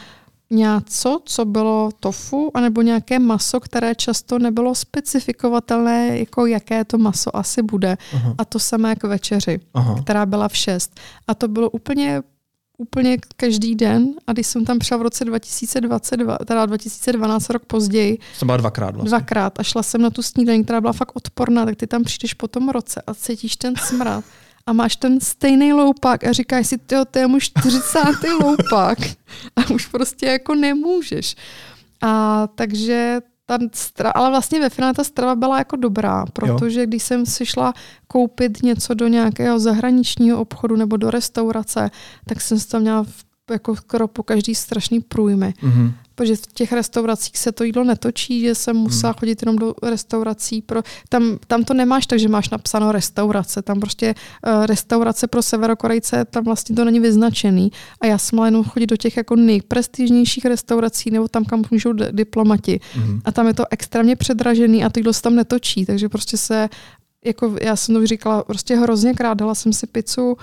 [0.50, 7.36] něco, co bylo tofu, anebo nějaké maso, které často nebylo specifikovatelné, jako jaké to maso
[7.36, 7.96] asi bude.
[8.14, 8.34] Aha.
[8.38, 9.96] A to samé k večeři, Aha.
[10.02, 11.00] která byla v šest.
[11.28, 12.22] A to bylo úplně
[12.78, 18.18] úplně každý den a když jsem tam přišla v roce 2022, teda 2012, rok později.
[18.38, 19.08] Jsem byla dvakrát vlastně.
[19.08, 22.34] Dvakrát a šla jsem na tu snídaní, která byla fakt odporná, tak ty tam přijdeš
[22.34, 24.24] po tom roce a cítíš ten smrad
[24.66, 27.98] a máš ten stejný loupák a říkáš si, tyjo, to je můj 40.
[28.42, 28.98] loupák
[29.56, 31.36] a už prostě jako nemůžeš.
[32.02, 36.86] A takže ta strava, ale vlastně ve finále ta strava byla jako dobrá, protože jo.
[36.86, 37.72] když jsem si šla
[38.06, 41.90] koupit něco do nějakého zahraničního obchodu nebo do restaurace,
[42.26, 43.04] tak jsem si tam měla
[43.50, 45.54] jako skoro po každý strašný průjmy.
[45.62, 49.18] Mm-hmm protože v těch restauracích se to jídlo netočí, že jsem musela hmm.
[49.18, 50.62] chodit jenom do restaurací.
[50.62, 53.62] Pro, tam, tam to nemáš tak, že máš napsáno restaurace.
[53.62, 54.14] Tam prostě
[54.46, 57.72] uh, restaurace pro severokorejce, tam vlastně to není vyznačený.
[58.00, 61.92] A já jsem měla jenom chodit do těch jako nejprestižnějších restaurací nebo tam, kam můžou
[61.92, 62.80] diplomati.
[62.94, 63.20] Hmm.
[63.24, 65.86] A tam je to extrémně předražený a to jídlo se tam netočí.
[65.86, 66.68] Takže prostě se
[67.24, 70.36] jako já jsem to říkala, prostě hrozně krát dala jsem si pizzu,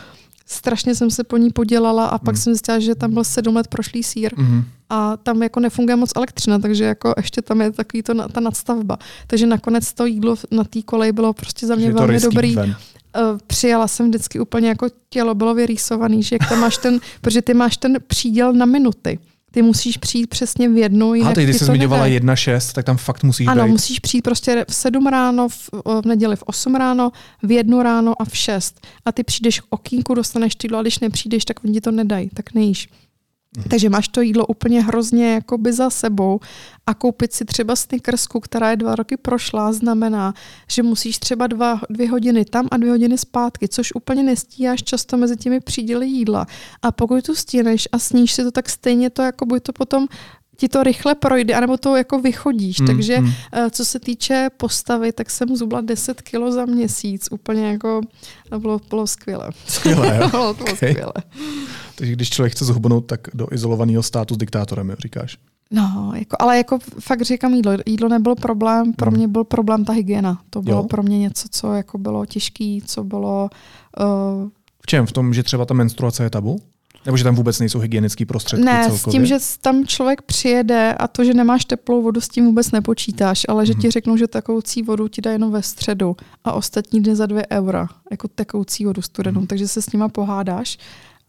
[0.45, 2.41] strašně jsem se po ní podělala a pak mm.
[2.41, 4.63] jsem zjistila, že tam byl sedm let prošlý sír mm.
[4.89, 8.97] a tam jako nefunguje moc elektřina, takže jako ještě tam je takový to, ta nadstavba.
[9.27, 12.55] Takže nakonec to jídlo na té koleji bylo prostě za mě že velmi dobrý.
[12.55, 12.75] Ven.
[13.17, 17.41] Uh, přijala jsem vždycky úplně jako tělo bylo vyrýsovaný, že jak tam máš ten, protože
[17.41, 19.19] ty máš ten příděl na minuty
[19.51, 21.13] ty musíš přijít přesně v jednu.
[21.13, 23.71] Jinak a ty, když jsi zmiňovala 1.6, tak tam fakt musíš Ano, být.
[23.71, 25.69] musíš přijít prostě v 7 ráno, v,
[26.01, 27.11] v neděli v 8 ráno,
[27.43, 28.87] v jednu ráno a v 6.
[29.05, 32.29] A ty přijdeš k okýnku, dostaneš jídlo a když nepřijdeš, tak oni ti to nedají,
[32.33, 32.89] tak nejíš.
[33.57, 33.69] Mhm.
[33.69, 36.39] Takže máš to jídlo úplně hrozně jakoby za sebou
[36.85, 40.33] a koupit si třeba snickersku, která je dva roky prošla, znamená,
[40.67, 45.17] že musíš třeba dva, dvě hodiny tam a dvě hodiny zpátky, což úplně nestíháš často
[45.17, 46.47] mezi těmi příděly jídla.
[46.81, 50.07] A pokud tu stíneš a sníš si to, tak stejně to jako by to potom
[50.61, 52.79] ti to rychle projde, anebo to jako vychodíš.
[52.79, 53.31] Mm, Takže mm.
[53.71, 57.27] co se týče postavy, tak jsem zubla 10 kilo za měsíc.
[57.31, 58.01] Úplně jako,
[58.57, 59.49] bylo, bylo skvělé.
[59.67, 60.29] Skvělé, jo?
[60.31, 60.91] bylo, bylo okay.
[60.93, 61.13] skvělé.
[62.01, 65.37] Takže když člověk chce zhubnout, tak do izolovaného státu s diktátorem, říkáš?
[65.71, 67.71] No, jako, ale jako fakt říkám jídlo.
[67.85, 69.17] Jídlo nebyl problém, pro mm.
[69.17, 70.41] mě byl problém ta hygiena.
[70.49, 70.83] To bylo jo.
[70.83, 73.49] pro mě něco, co jako bylo těžké, co bylo...
[74.43, 74.49] Uh,
[74.83, 75.05] v čem?
[75.05, 76.61] V tom, že třeba ta menstruace je tabu?
[77.05, 78.99] Nebo že tam vůbec nejsou hygienické prostředky Ne, celkově?
[78.99, 82.71] s tím, že tam člověk přijede a to, že nemáš teplou vodu, s tím vůbec
[82.71, 83.81] nepočítáš, ale že mm.
[83.81, 83.91] ti mhm.
[83.91, 87.87] řeknou, že takoucí vodu ti dá jenom ve středu a ostatní dny za dvě eura,
[88.11, 89.47] jako tekoucí vodu studenou, mm.
[89.47, 90.77] takže se s nima pohádáš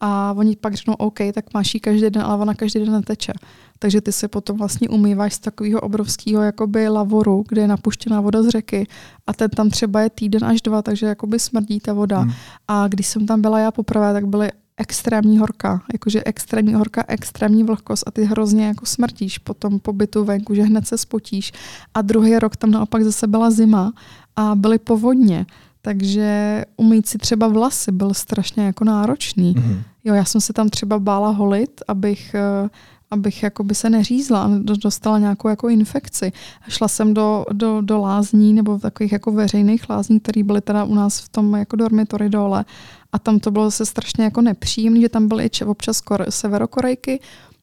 [0.05, 3.33] a oni pak řeknou, OK, tak máš ji každý den, ale ona každý den neteče.
[3.79, 8.43] Takže ty se potom vlastně umýváš z takového obrovského jakoby lavoru, kde je napuštěná voda
[8.43, 8.87] z řeky
[9.27, 12.21] a ten tam třeba je týden až dva, takže jakoby smrdí ta voda.
[12.21, 12.31] Mm.
[12.67, 17.63] A když jsem tam byla já poprvé, tak byly extrémní horka, jakože extrémní horka, extrémní
[17.63, 21.51] vlhkost a ty hrozně jako smrtíš po tom pobytu venku, že hned se spotíš.
[21.93, 23.93] A druhý rok tam naopak zase byla zima
[24.35, 25.45] a byly povodně,
[25.85, 29.55] takže umýt si třeba vlasy byl strašně jako náročný.
[29.55, 29.81] Mm-hmm.
[30.03, 32.69] Jo, já jsem se tam třeba bála holit, abych eh,
[33.11, 36.31] abych jakoby se neřízla a dostala nějakou jako infekci.
[36.67, 40.95] Šla jsem do, do, do lázní nebo takových jako veřejných lázní, které byly teda u
[40.95, 42.65] nás v tom jako dormitory dole
[43.11, 47.19] a tam to bylo zase strašně jako nepříjemné, že tam byly občas kore, severokorejky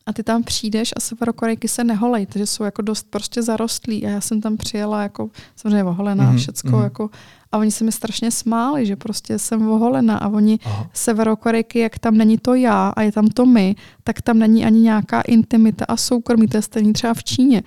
[0.06, 4.08] a ty tam přijdeš a severokorejky se neholej, takže jsou jako dost prostě zarostlí a
[4.08, 6.38] já jsem tam přijela jako samozřejmě oholená, mm-hmm.
[6.38, 6.82] všecko mm-hmm.
[6.82, 7.10] jako
[7.52, 10.90] a oni se mi strašně smáli, že prostě jsem oholena a oni Aha.
[10.92, 13.74] severokorejky, jak tam není to já a je tam to my,
[14.04, 17.62] tak tam není ani nějaká intimita a soukromí, to je stejný třeba v Číně.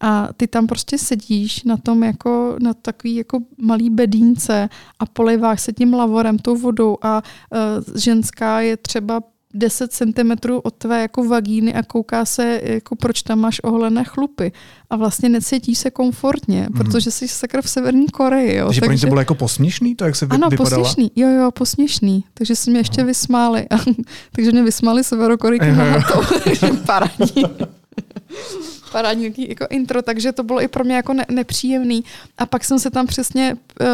[0.00, 4.68] A ty tam prostě sedíš na tom jako na takový jako malý bedínce
[4.98, 9.22] a poliváš se tím lavorem, tou vodou a uh, ženská je třeba
[9.56, 10.30] 10 cm
[10.62, 14.52] od tvé jako vagíny a kouká se, jako proč tam máš oholené chlupy.
[14.90, 16.78] A vlastně necítí se komfortně, mm.
[16.78, 18.56] protože jsi sakra v Severní Koreji.
[18.56, 18.66] Jo.
[18.66, 20.76] Takže, takže pro ně to bylo jako posměšný, to jak se ano, vypadala?
[20.76, 22.24] Ano, posměšný, jo, jo, posměšný.
[22.34, 23.06] Takže si mě ještě Aha.
[23.06, 23.66] vysmáli.
[24.32, 26.20] takže mě vysmáli Severokorejky na to.
[26.86, 27.44] Parádní.
[28.96, 32.04] parádní jako intro, takže to bylo i pro mě jako ne, nepříjemný.
[32.38, 33.86] A pak jsem se tam přesně, uh,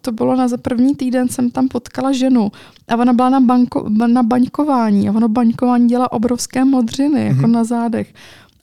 [0.00, 2.52] to bylo na první týden, jsem tam potkala ženu
[2.88, 7.50] a ona byla na, banko, na baňkování a ono baňkování dělá obrovské modřiny, jako mm-hmm.
[7.50, 8.14] na zádech.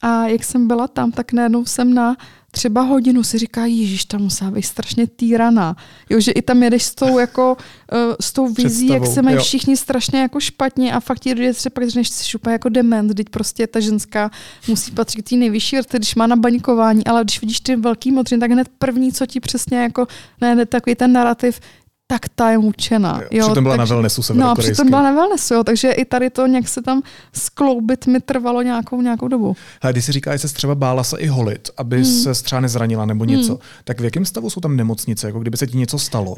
[0.01, 2.17] A jak jsem byla tam, tak najednou jsem na
[2.58, 5.76] třeba hodinu si říká, Ježíš, tam musela být strašně týraná.
[6.10, 7.58] Jo, že i tam jedeš s tou, jako,
[7.93, 9.41] uh, s tou vizí, jak se mají jo.
[9.41, 13.30] všichni strašně jako špatně a fakt ti lidé třeba řekneš, jsi úplně jako dement, teď
[13.30, 14.32] prostě ta ženská
[14.68, 18.12] musí patřit k té nejvyšší vrtě, když má na baňkování, ale když vidíš ty velký
[18.12, 20.08] modřiny, tak hned první, co ti přesně jako,
[20.41, 21.60] ne, takový ten narrativ,
[22.08, 23.22] tak ta je mučena.
[23.32, 26.30] Jo, přitom byla takže, na wellnessu No, přitom byla na wellnessu, jo, takže i tady
[26.30, 27.01] to nějak se tam
[27.34, 29.55] skloubit mi trvalo nějakou, nějakou dobu.
[29.82, 32.05] A když si říká, že se třeba bála se i holit, aby hmm.
[32.05, 33.62] se třeba nezranila nebo něco, hmm.
[33.84, 36.36] tak v jakém stavu jsou tam nemocnice, jako kdyby se ti něco stalo?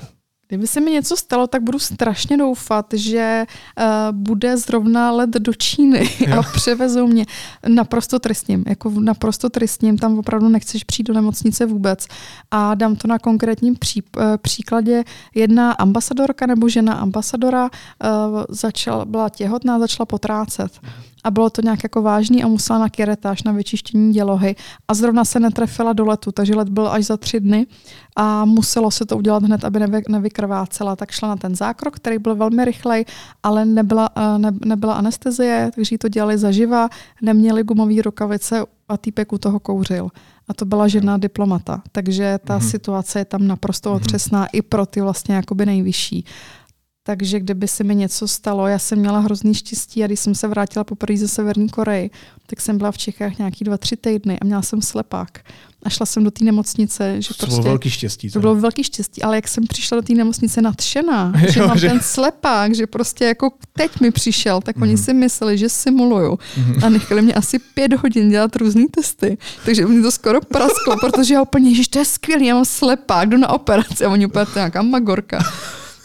[0.50, 3.46] Kdyby se mi něco stalo, tak budu strašně doufat, že
[3.80, 7.26] uh, bude zrovna let do Číny a převezou mě
[7.68, 8.64] naprosto tristním.
[8.68, 12.08] Jako naprosto tristním, tam opravdu nechceš přijít do nemocnice vůbec.
[12.52, 15.04] A dám to na konkrétním pří, uh, příkladě.
[15.36, 20.80] Jedna ambasadorka nebo žena ambasadora uh, začala, byla těhotná, začala potrácet.
[21.24, 24.56] A bylo to nějak jako vážný a musela na kiretáž na vyčištění dělohy
[24.88, 27.68] a zrovna se netrefila do letu, takže let byl až za tři dny
[28.16, 30.96] a muselo se to udělat hned, aby nevy, nevykrvácela.
[30.96, 33.06] Tak šla na ten zákrok, který byl velmi rychlej,
[33.44, 36.90] ale nebyla, eh, ne, nebyla anestezie, takže to dělali zaživa,
[37.22, 40.10] neměli gumové rukavice a týpek u toho kouřil.
[40.48, 41.82] A to byla žena diplomata.
[41.92, 42.70] Takže ta mm-hmm.
[42.70, 43.98] situace je tam naprosto mhm.
[43.98, 44.54] otřesná mm-hmm.
[44.54, 46.26] i pro ty vlastně jakoby nejvyšší.
[47.10, 50.48] Takže kdyby se mi něco stalo, já jsem měla hrozný štěstí a když jsem se
[50.48, 52.10] vrátila poprvé ze Severní Koreji,
[52.48, 55.40] tak jsem byla v Čechách nějaký dva, tři týdny a měla jsem slepák.
[55.84, 57.22] A šla jsem do té nemocnice.
[57.22, 58.30] Že to prostě, bylo velký štěstí.
[58.30, 61.78] To bylo velký štěstí, ale jak jsem přišla do té nemocnice nadšená, jo, že mám
[61.78, 61.90] že...
[61.90, 64.82] ten slepák, že prostě jako teď mi přišel, tak mm.
[64.82, 65.04] oni mhm.
[65.04, 66.40] si mysleli, že simuluju.
[66.58, 66.84] Mm.
[66.84, 69.38] A nechali mě asi pět hodin dělat různé testy.
[69.66, 73.30] Takže mě to skoro prasklo, protože já úplně, že to je skvělý, já mám slepák,
[73.30, 75.40] jdu na operaci a oni úplně to nějaká magorka.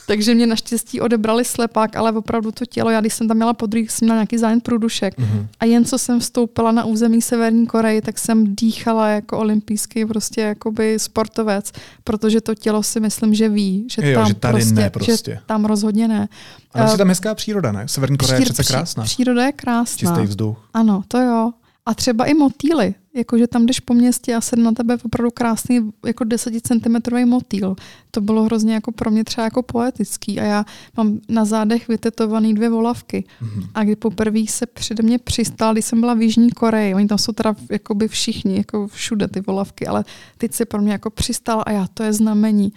[0.07, 3.89] Takže mě naštěstí odebrali slepák, ale opravdu to tělo, já když jsem tam měla podruhý,
[3.89, 5.47] jsem měla nějaký zájem průdušek mm-hmm.
[5.61, 10.41] a jen co jsem vstoupila na území Severní Koreji, tak jsem dýchala jako olympijský prostě
[10.41, 11.73] jakoby sportovec,
[12.05, 15.33] protože to tělo si myslím, že ví, že jo, tam že tady prostě, ne prostě.
[15.33, 16.29] Že tam rozhodně ne.
[16.75, 17.89] A tam je tam hezká příroda, ne?
[17.89, 19.05] Severní Korea je přece krásná.
[19.05, 19.97] Příroda je krásná.
[19.97, 20.69] Čistý vzduch.
[20.75, 21.53] Ano, to jo.
[21.87, 25.93] A třeba i motýly, jakože tam jdeš po městě a sedne na tebe opravdu krásný
[26.07, 27.77] jako 10 cm motýl.
[28.11, 30.65] To bylo hrozně jako pro mě třeba jako poetický a já
[30.97, 33.25] mám na zádech vytetovaný dvě volavky.
[33.43, 33.69] Mm-hmm.
[33.75, 37.19] A kdy poprvé se přede mě přistál, když jsem byla v Jižní Koreji, oni tam
[37.19, 40.05] jsou teda jakoby všichni, jako všude ty volavky, ale
[40.39, 42.73] teď se pro mě jako přistál a já, to je znamení.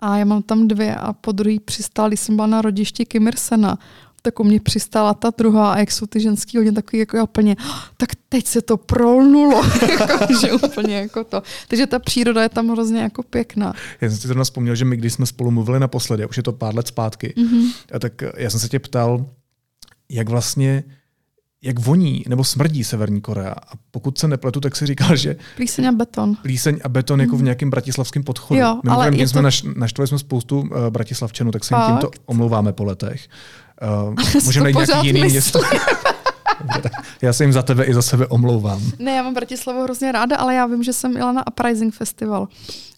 [0.00, 3.28] A já mám tam dvě a po druhý přistál, když jsem byla na rodišti Kim
[3.28, 3.78] Ir-sena
[4.22, 7.56] tak u mě přistála ta druhá a jak jsou ty ženský hodně takový jako úplně,
[7.96, 11.42] tak teď se to prolnulo, jako, že úplně jako to.
[11.68, 13.74] Takže ta příroda je tam hrozně jako pěkná.
[14.00, 16.52] Já jsem si zrovna vzpomněl, že my když jsme spolu mluvili naposledy, už je to
[16.52, 17.72] pár let zpátky, mm-hmm.
[17.92, 19.26] a tak já jsem se tě ptal,
[20.08, 20.84] jak vlastně
[21.64, 23.52] jak voní nebo smrdí Severní Korea.
[23.52, 25.36] A pokud se nepletu, tak si říkal, že...
[25.56, 26.34] Plíseň a beton.
[26.42, 27.44] Plíseň a beton jako v mhm.
[27.44, 28.60] nějakém bratislavském podchodu.
[28.60, 29.42] Jo, Mimochodem, ale jsme to...
[29.42, 33.28] naš, naštvali jsme spoustu uh, bratislavčanů, tak se jim tímto omlouváme po letech.
[34.06, 34.14] Uh,
[34.44, 35.60] můžeme najít nějaký jiný město.
[37.22, 38.80] já se jim za tebe i za sebe omlouvám.
[38.98, 42.48] Ne, já mám Bratislavu hrozně ráda, ale já vím, že jsem jela na Uprising Festival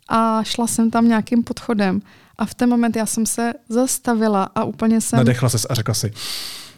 [0.09, 2.03] a šla jsem tam nějakým podchodem
[2.39, 5.17] a v ten moment já jsem se zastavila a úplně jsem...
[5.17, 6.13] Nadechla se a řekla si,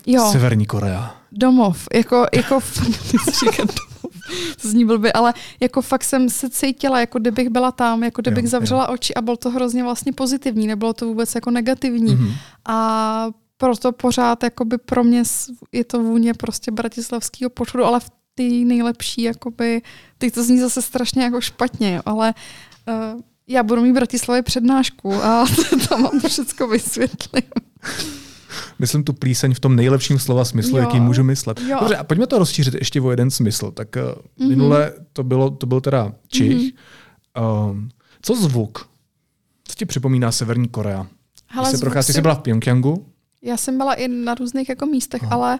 [0.06, 1.16] jo, Severní Korea.
[1.32, 2.60] Domov, jako, jako
[4.62, 8.44] to zní blbě, ale jako fakt jsem se cítila, jako kdybych byla tam, jako kdybych
[8.44, 8.94] jo, zavřela jo.
[8.94, 12.16] oči a bylo to hrozně vlastně pozitivní, nebylo to vůbec jako negativní.
[12.16, 12.32] Mm-hmm.
[12.66, 15.22] A proto pořád jakoby pro mě
[15.72, 19.82] je to vůně prostě bratislavského pochodu, ale v ty nejlepší, jakoby,
[20.18, 22.34] teď to zní zase strašně jako špatně, ale
[22.88, 25.46] uh, já budu mít Bratislavě přednášku a
[25.88, 27.50] tam vám všechno vysvětlím.
[28.78, 30.84] Myslím tu plíseň v tom nejlepším slova smyslu, jo.
[30.84, 31.60] jaký můžu myslet.
[31.60, 31.76] Jo.
[31.80, 33.70] Dobře, a pojďme to rozšířit ještě o jeden smysl.
[33.70, 34.48] Tak mm-hmm.
[34.48, 36.52] minule to bylo, to byl teda Čich.
[36.52, 37.70] Mm-hmm.
[37.70, 37.88] Um,
[38.22, 38.88] co zvuk?
[39.64, 41.06] Co ti připomíná Severní Korea?
[41.46, 43.06] Hele, jsi, prochází, jsi byla v Pyongyangu?
[43.46, 45.34] Já jsem byla i na různých jako místech, Aha.
[45.34, 45.58] ale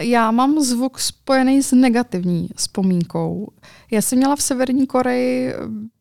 [0.00, 3.52] já mám zvuk spojený s negativní vzpomínkou.
[3.90, 5.54] Já jsem měla v Severní Koreji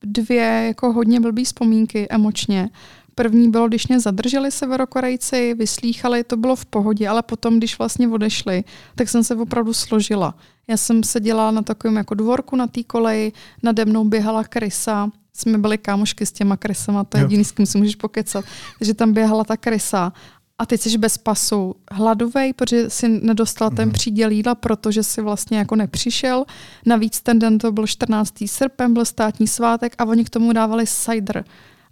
[0.04, 2.70] dvě jako hodně blbý vzpomínky emočně.
[3.16, 8.08] První bylo, když mě zadrželi severokorejci, vyslýchali, to bylo v pohodě, ale potom, když vlastně
[8.08, 8.64] odešli,
[8.96, 10.36] tak jsem se opravdu složila.
[10.68, 13.32] Já jsem seděla na takovém jako dvorku na té koleji,
[13.64, 17.66] nade mnou běhala krysa, jsme byli kámošky s těma krysama, to je jediný, s kým
[17.66, 18.46] si můžeš pokecat.
[18.80, 20.14] Takže tam běhala ta krysa
[20.60, 23.94] a teď jsi bez pasu hladovej, protože si nedostal ten mhm.
[23.94, 26.46] příděl jídla, protože si vlastně jako nepřišel.
[26.86, 28.34] Navíc ten den to byl 14.
[28.46, 31.46] srpen, byl státní svátek a oni k tomu dávali cider.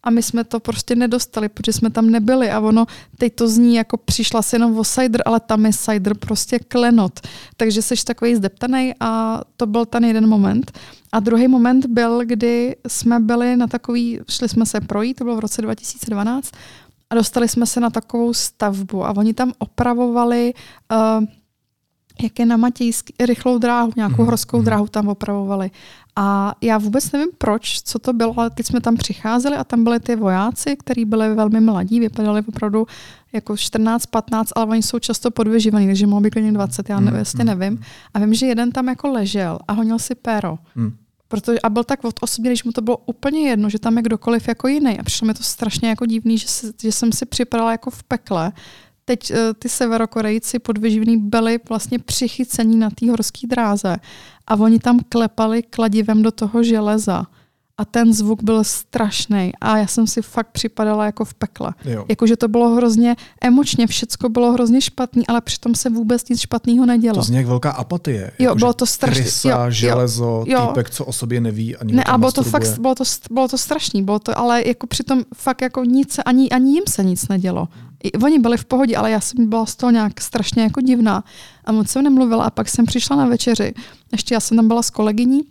[0.04, 2.52] A my jsme to prostě nedostali, protože jsme tam nebyli.
[2.52, 2.86] A ono,
[3.18, 7.20] teď to zní jako přišla si jenom o cider, ale tam je cider prostě klenot.
[7.58, 10.72] Takže jsi takový zdeptaný a to byl ten jeden moment.
[11.12, 15.36] A druhý moment byl, kdy jsme byli na takový, šli jsme se projít, to bylo
[15.36, 16.52] v roce 2012,
[17.16, 20.54] a dostali jsme se na takovou stavbu a oni tam opravovali
[20.92, 21.26] uh,
[22.24, 24.26] jak je na Matějský, rychlou dráhu, nějakou mm.
[24.26, 24.66] horskou mm.
[24.66, 25.72] dráhu tam opravovali.
[26.16, 29.84] A já vůbec nevím proč, co to bylo, ale teď jsme tam přicházeli a tam
[29.84, 32.88] byli ty vojáci, kteří byli velmi mladí, vypadali opravdu
[33.34, 37.46] jako 14-15, ale oni jsou často podvyživaní, takže mohlo být klidně 20, já nevím, mm.
[37.46, 37.82] nevím.
[38.14, 40.58] A vím, že jeden tam jako ležel a honil si péro.
[40.76, 40.96] Mm.
[41.28, 44.04] Protože, a byl tak od osobně, když mu to bylo úplně jedno, že tam je
[44.04, 45.00] kdokoliv jako jiný.
[45.00, 46.48] A přišlo mi to strašně jako divný, že,
[46.82, 48.52] že jsem si připadala jako v pekle.
[49.06, 53.98] Teď uh, ty severokorejci podvyživní byli vlastně přichycení na té horské dráze
[54.48, 57.26] a oni tam klepali kladivem do toho železa.
[57.78, 61.74] A ten zvuk byl strašný a já jsem si fakt připadala jako v pekle.
[62.10, 66.86] Jakože to bylo hrozně emočně, všecko bylo hrozně špatný, ale přitom se vůbec nic špatného
[66.86, 67.16] nedělo.
[67.16, 68.32] To zní jak velká apatie.
[68.40, 69.22] Jo, jako, bylo to strašné.
[69.22, 70.68] Krysa, železo, jo.
[70.68, 71.76] týpek, co o sobě neví.
[71.76, 74.88] Ani ne, a bylo to fakt, bylo to, bylo to strašný, bylo to, ale jako
[74.88, 77.68] přitom fakt jako nic, ani, ani jim se nic nedělo.
[78.04, 81.24] I, oni byli v pohodě, ale já jsem byla z toho nějak strašně jako divná
[81.66, 83.74] a moc jsem nemluvila a pak jsem přišla na večeři.
[84.12, 85.42] Ještě já jsem tam byla s kolegyní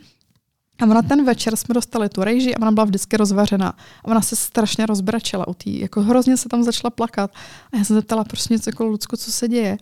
[0.83, 3.69] a ona ten večer jsme dostali tu rejži a ona byla vždycky rozvařená.
[4.05, 7.31] A ona se strašně rozbračila u té, jako hrozně se tam začala plakat.
[7.73, 9.79] A já jsem zeptala prostě něco jako Lucku, co se děje.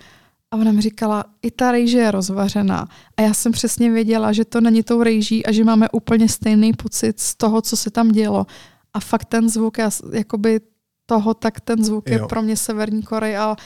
[0.51, 2.89] A ona mi říkala, i ta rejže je rozvařená.
[3.17, 6.73] A já jsem přesně věděla, že to není tou rejží a že máme úplně stejný
[6.73, 8.47] pocit z toho, co se tam dělo.
[8.95, 10.61] A fakt ten zvuk, já, jakoby
[11.07, 12.15] toho, tak ten zvuk jo.
[12.15, 13.57] je pro mě Severní Korej a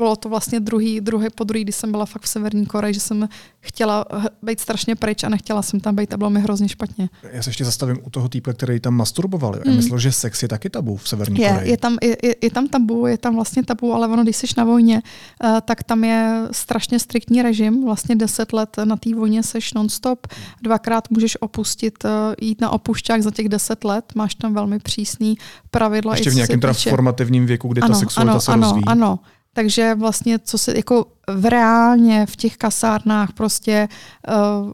[0.00, 3.00] bylo to vlastně druhý, druhý po druhý, když jsem byla fakt v Severní Koreji, že
[3.00, 3.28] jsem
[3.60, 4.04] chtěla
[4.42, 7.08] být strašně pryč a nechtěla jsem tam být a bylo mi hrozně špatně.
[7.32, 9.56] Já se ještě zastavím u toho týpka, který tam masturboval.
[9.56, 9.76] Já mm.
[9.76, 11.70] myslel, že sex je taky tabu v Severní je, Koreji.
[11.70, 14.64] Je tam, je, je tam tabu, je tam vlastně tabu, ale ono, když jsi na
[14.64, 15.02] vojně,
[15.44, 17.84] uh, tak tam je strašně striktní režim.
[17.84, 20.26] Vlastně deset let na té vojně seš nonstop.
[20.62, 24.04] Dvakrát můžeš opustit, uh, jít na opušťák za těch deset let.
[24.14, 25.36] Máš tam velmi přísný
[25.70, 26.14] pravidla.
[26.16, 28.84] Ještě v nějakém formativním věku, kdy ano, ta sexualita ano, se ano, rozvíjí.
[28.86, 29.18] Ano,
[29.54, 33.88] takže vlastně, co se jako v reálně v těch kasárnách prostě
[34.28, 34.72] uh,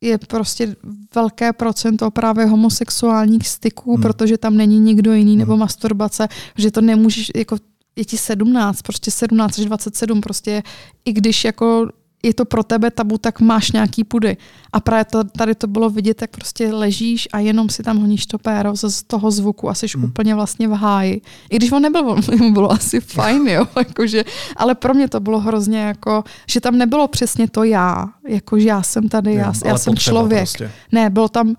[0.00, 0.76] je prostě
[1.14, 4.02] velké procento právě homosexuálních styků, hmm.
[4.02, 5.38] protože tam není nikdo jiný, hmm.
[5.38, 7.56] nebo masturbace, že to nemůžeš, jako
[7.96, 10.62] je ti 17, prostě 17 až 27, prostě
[11.04, 11.88] i když jako
[12.22, 14.36] je to pro tebe tabu, tak máš nějaký pudy.
[14.72, 18.26] A právě to, tady to bylo vidět, jak prostě ležíš a jenom si tam honíš
[18.26, 20.04] to péro z toho zvuku a jsi mm.
[20.04, 21.20] úplně vlastně v háji.
[21.50, 24.24] I když on nebyl, mu bylo asi fajn, jo, jakože,
[24.56, 28.82] ale pro mě to bylo hrozně jako, že tam nebylo přesně to já, jakože já
[28.82, 30.42] jsem tady, já, já jsem člověk.
[30.42, 30.70] Prostě.
[30.92, 31.54] Ne, bylo tam,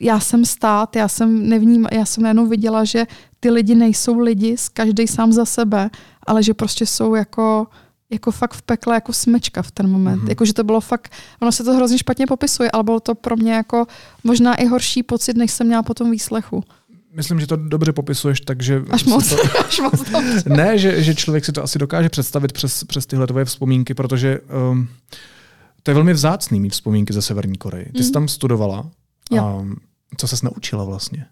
[0.00, 3.06] já jsem stát, já jsem nevním, já jsem jenom viděla, že
[3.40, 5.90] ty lidi nejsou lidi, každý sám za sebe,
[6.26, 7.66] ale že prostě jsou jako
[8.12, 10.22] jako fakt v pekle jako smečka v ten moment.
[10.22, 10.28] Mm-hmm.
[10.28, 13.36] Jako, že to bylo fakt, ono se to hrozně špatně popisuje, ale bylo to pro
[13.36, 13.86] mě jako
[14.24, 16.64] možná i horší pocit, než jsem měla po tom výslechu.
[17.14, 18.82] Myslím, že to dobře popisuješ, takže...
[18.90, 19.36] Až moc, to...
[19.68, 20.04] až moc
[20.44, 24.40] Ne, že, že člověk si to asi dokáže představit přes, přes tyhle tvoje vzpomínky, protože
[24.70, 24.88] um,
[25.82, 27.84] to je velmi vzácný mít vzpomínky ze Severní Koreji.
[27.84, 28.02] Ty mm.
[28.02, 28.12] jsi mhm.
[28.12, 28.90] tam studovala.
[29.30, 29.44] Jo.
[29.44, 29.66] A
[30.16, 31.26] co ses naučila vlastně?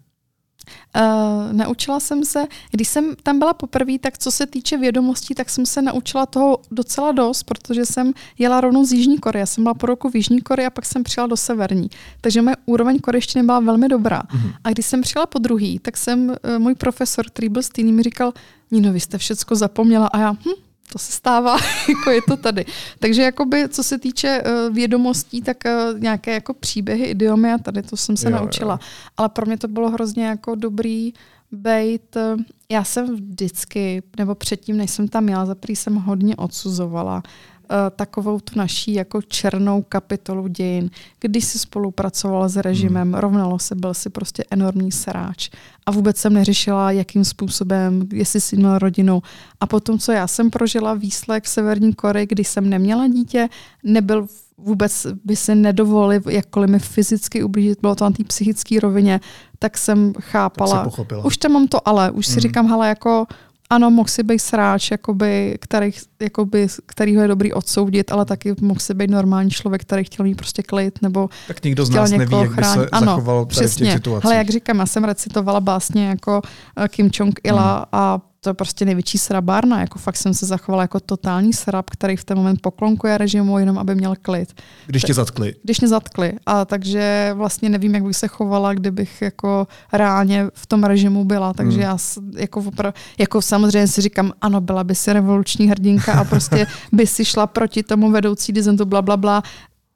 [0.95, 5.49] Uh, naučila jsem se, když jsem tam byla poprvé, tak co se týče vědomostí, tak
[5.49, 9.45] jsem se naučila toho docela dost, protože jsem jela rovnou z Jižní Koreje.
[9.45, 11.89] Jsem byla po roku v Jižní Koreji a pak jsem přijela do Severní.
[12.21, 14.21] Takže moje úroveň korejštiny byla velmi dobrá.
[14.21, 14.53] Mm-hmm.
[14.63, 18.03] A když jsem přijela po druhý, tak jsem, uh, můj profesor, který byl stejný, mi
[18.03, 18.33] říkal,
[18.71, 20.07] Nino, vy jste všecko zapomněla.
[20.07, 20.60] A já, hm,
[20.91, 21.57] to se stává,
[21.89, 22.65] jako je to tady.
[22.99, 27.81] Takže jakoby, co se týče uh, vědomostí, tak uh, nějaké jako příběhy, idiomy a tady
[27.81, 28.73] to jsem se jo, naučila.
[28.73, 28.87] Jo.
[29.17, 31.13] Ale pro mě to bylo hrozně jako dobrý
[31.51, 32.15] bejt.
[32.15, 37.50] Uh, já jsem vždycky, nebo předtím, než jsem tam jela, za jsem hodně odsuzovala Eh,
[37.95, 43.21] takovou tu naší jako černou kapitolu dějin, kdy si spolupracovala s režimem, hmm.
[43.21, 45.49] rovnalo se, byl si prostě enormní sráč.
[45.85, 49.21] A vůbec jsem neřešila, jakým způsobem, jestli jsi měla rodinu.
[49.59, 53.49] A potom, co já jsem prožila výslek v Severní Koreji, kdy jsem neměla dítě,
[53.83, 59.19] nebyl vůbec by se nedovolil jakkoliv mi fyzicky ublížit, bylo to na té psychické rovině,
[59.59, 60.89] tak jsem chápala.
[61.07, 62.39] Tak už tam mám to ale, už si mm.
[62.39, 63.25] říkám, hele, jako
[63.71, 65.91] ano, mohl si být sráč, jakoby, který,
[66.21, 70.35] jakoby, kterýho je dobrý odsoudit, ale taky mohl si být normální člověk, který chtěl mít
[70.35, 73.85] prostě klid, nebo Tak nikdo z nás neví, jak by se ano, zachoval přesně.
[73.85, 74.25] v těch situacích.
[74.25, 76.41] Ale jak říkám, já jsem recitovala básně jako
[76.77, 77.85] eh, Kim Jong-ila hmm.
[77.91, 79.79] a to je prostě největší srabárna.
[79.79, 83.77] Jako fakt jsem se zachovala jako totální srab, který v ten moment poklonkuje režimu, jenom
[83.77, 84.61] aby měl klid.
[84.85, 85.55] Když tě zatkli.
[85.63, 86.33] Když mě zatkli.
[86.45, 91.53] A takže vlastně nevím, jak bych se chovala, kdybych jako reálně v tom režimu byla.
[91.53, 91.81] Takže hmm.
[91.81, 91.97] já
[92.35, 97.07] jako, opra- jako samozřejmě si říkám, ano, byla by si revoluční hrdinka a prostě by
[97.07, 99.43] si šla proti tomu vedoucí dizentu, bla, bla, bla.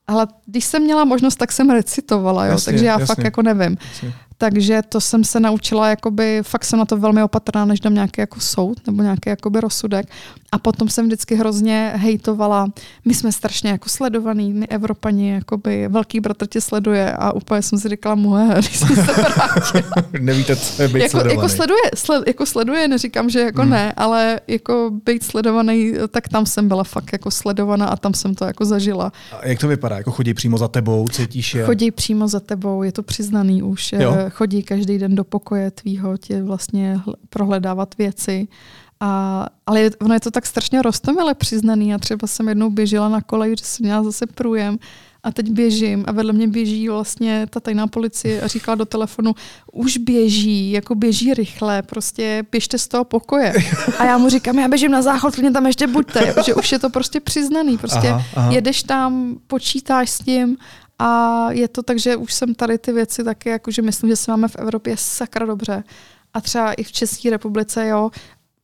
[0.07, 2.51] Ale když jsem měla možnost, tak jsem recitovala, jo?
[2.51, 3.05] Jasně, takže já jasně.
[3.05, 3.77] fakt jako nevím.
[3.93, 4.13] Jasně.
[4.37, 8.21] Takže to jsem se naučila, jakoby, fakt jsem na to velmi opatrná, než dám nějaký
[8.21, 10.05] jako soud nebo nějaký jakoby rozsudek.
[10.51, 12.67] A potom jsem vždycky hrozně hejtovala.
[13.05, 17.79] My jsme strašně jako sledovaný, my Evropani, jakoby velký bratr tě sleduje a úplně jsem
[17.79, 19.25] si říkala, moje, když jsem se
[20.19, 21.35] Nevíte, co je být jako, sledovaný.
[21.35, 23.71] Jako sleduje, sled, jako sleduje, neříkám, že jako hmm.
[23.71, 28.35] ne, ale jako být sledovaný, tak tam jsem byla fakt jako sledovaná a tam jsem
[28.35, 29.11] to jako zažila.
[29.41, 29.97] A jak to vypadá?
[29.97, 31.65] Jako chodí přímo za tebou, cítíš je?
[31.65, 33.93] Chodí přímo za tebou, je to přiznaný už.
[33.93, 34.24] Jo?
[34.29, 36.99] Chodí každý den do pokoje tvýho, tě vlastně
[37.29, 38.47] prohledávat věci.
[38.99, 41.93] A, ale ono je to tak strašně rostomile přiznaný.
[41.93, 44.77] A třeba jsem jednou běžela na kolej, že jsem měla zase průjem
[45.25, 49.35] a teď běžím a vedle mě běží vlastně ta tajná policie a říkala do telefonu,
[49.71, 53.53] už běží, jako běží rychle, prostě běžte z toho pokoje.
[53.99, 56.79] A já mu říkám, já běžím na záchod, klidně tam ještě buďte, že už je
[56.79, 58.51] to prostě přiznaný, prostě aha, aha.
[58.51, 60.57] jedeš tam, počítáš s tím
[60.99, 64.31] a je to tak, že už jsem tady ty věci taky, jakože myslím, že se
[64.31, 65.83] máme v Evropě sakra dobře.
[66.33, 68.11] A třeba i v České republice, jo,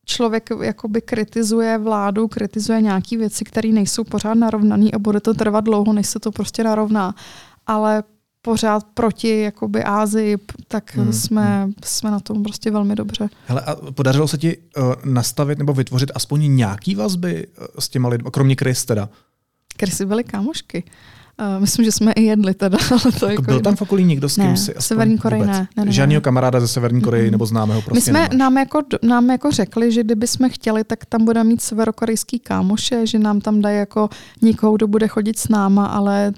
[0.04, 5.64] člověk jakoby kritizuje vládu, kritizuje nějaké věci, které nejsou pořád narovnané a bude to trvat
[5.64, 7.14] dlouho, než se to prostě narovná.
[7.66, 8.02] Ale
[8.42, 11.74] pořád proti jakoby Ázii, tak hmm, jsme, hmm.
[11.84, 13.28] jsme na tom prostě velmi dobře.
[13.46, 18.08] Hele, a podařilo se ti uh, nastavit nebo vytvořit aspoň nějaký vazby uh, s těma
[18.08, 19.08] lidmi, kromě Chris teda?
[19.76, 20.84] Krysy byly kámošky.
[21.40, 22.78] Uh, myslím, že jsme i jedli teda.
[22.90, 25.68] Ale to jako byl tam v okolí někdo s kým ne, si Severní Koreji ne,
[25.76, 25.92] ne, ne.
[25.92, 27.30] Žádného kamaráda ze Severní Koreji mm.
[27.30, 31.04] nebo známého prostě My jsme nám jako, nám jako řekli, že kdyby jsme chtěli, tak
[31.04, 34.08] tam bude mít severokorejský kámoše, že nám tam dají jako
[34.42, 36.32] někoho, kdo bude chodit s náma, ale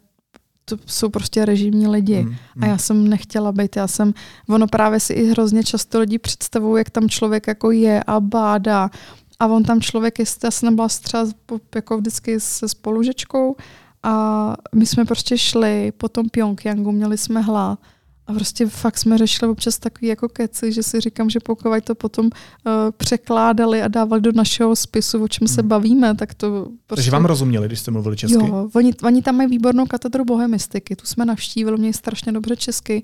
[0.64, 2.22] to jsou prostě režimní lidi.
[2.22, 2.64] Mm, mm.
[2.64, 3.76] A já jsem nechtěla být.
[3.76, 4.14] Já jsem,
[4.48, 8.90] ono právě si i hrozně často lidi představují, jak tam člověk jako je a bádá.
[9.38, 11.26] A on tam člověk, jestli já jsem nebyla třeba
[11.74, 13.56] jako vždycky se spolužečkou,
[14.04, 17.78] a my jsme prostě šli po tom Pyongyangu, měli jsme hlad
[18.26, 21.94] a prostě fakt jsme řešili občas takový jako keci, že si říkám, že pokud to
[21.94, 25.68] potom uh, překládali a dávali do našeho spisu, o čem se hmm.
[25.68, 27.00] bavíme, tak to prostě...
[27.00, 28.34] Takže vám rozuměli, když jste mluvili česky?
[28.34, 33.02] Jo, oni, oni tam mají výbornou katedru bohemistiky, tu jsme navštívili, měli strašně dobře česky.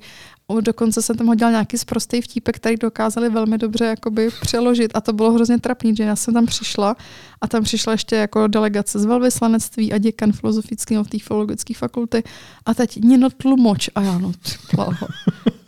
[0.60, 5.12] Dokonce jsem tam hodila nějaký zprostý vtípek, který dokázali velmi dobře jakoby přeložit a to
[5.12, 6.96] bylo hrozně trapný, že já jsem tam přišla
[7.40, 12.22] a tam přišla ještě jako delegace z velvyslanectví a děkan filozofického té filologické fakulty
[12.66, 14.32] a teď Nino Tlumoč a já no,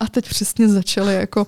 [0.01, 1.47] A teď přesně začaly jako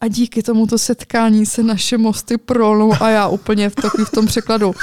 [0.00, 3.74] a díky tomuto setkání se naše mosty prolnou a já úplně v,
[4.04, 4.74] v tom překladu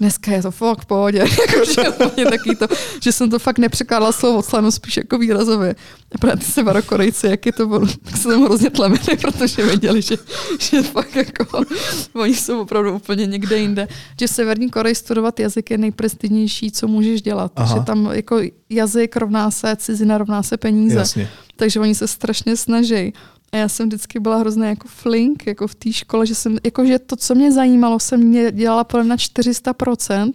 [0.00, 1.18] dneska je to fakt v pohodě.
[1.48, 1.82] Jakože
[2.30, 2.66] taky to,
[3.02, 5.74] že jsem to fakt nepřekládala slovo slano spíš jako výrazově.
[6.14, 10.02] A právě ty severokorejci, jak je to bylo, tak se tam hrozně tlemili, protože věděli,
[10.02, 10.16] že,
[10.58, 11.60] že fakt jako
[12.12, 13.88] oni jsou opravdu úplně někde jinde.
[14.20, 17.52] Že Severní Korej studovat jazyk je nejprestižnější, co můžeš dělat.
[17.56, 17.76] Aha.
[17.76, 18.40] Že tam jako
[18.70, 20.98] jazyk rovná se, cizina rovná se peníze.
[20.98, 21.28] Jasně.
[21.56, 23.12] Takže oni se strašně snaží.
[23.52, 26.84] A já jsem vždycky byla hrozně jako flink jako v té škole, že jsem, jako
[26.86, 30.30] že to, co mě zajímalo, jsem mě dělala podle na 400%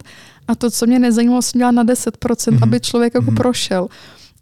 [0.48, 2.62] a to, co mě nezajímalo, jsem dělala na 10%, mm-hmm.
[2.62, 3.36] aby člověk jako mm-hmm.
[3.36, 3.88] prošel.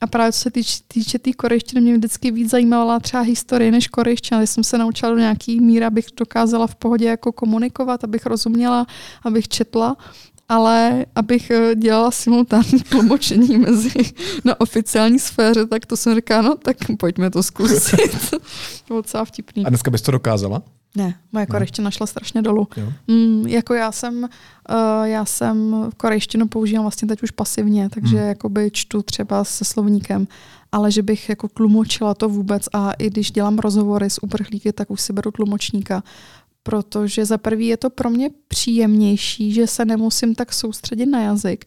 [0.00, 3.70] A právě co se týče, týče té tý korejštiny, mě vždycky víc zajímala třeba historie
[3.70, 4.40] než korejština.
[4.40, 8.86] Když jsem se naučila do nějaký míry, abych dokázala v pohodě jako komunikovat, abych rozuměla,
[9.22, 9.96] abych četla
[10.49, 14.12] ale abych eh, dělala simultánní tlumočení mezi
[14.44, 18.11] na oficiální sféře, tak to jsem říkala, no tak pojďme to zkusit.
[18.30, 18.38] to
[18.88, 19.66] bylo docela vtipný.
[19.66, 20.62] A dneska bys to dokázala?
[20.97, 22.68] Ne, moje korejština našla strašně dolů.
[23.09, 28.28] Mm, jako já jsem, uh, já jsem korejštinu používám vlastně teď už pasivně, takže hmm.
[28.28, 30.26] jakoby čtu třeba se slovníkem,
[30.72, 34.90] ale že bych jako tlumočila to vůbec a i když dělám rozhovory s uprchlíky, tak
[34.90, 36.03] už si beru tlumočníka,
[36.66, 41.64] protože za prvý je to pro mě příjemnější, že se nemusím tak soustředit na jazyk.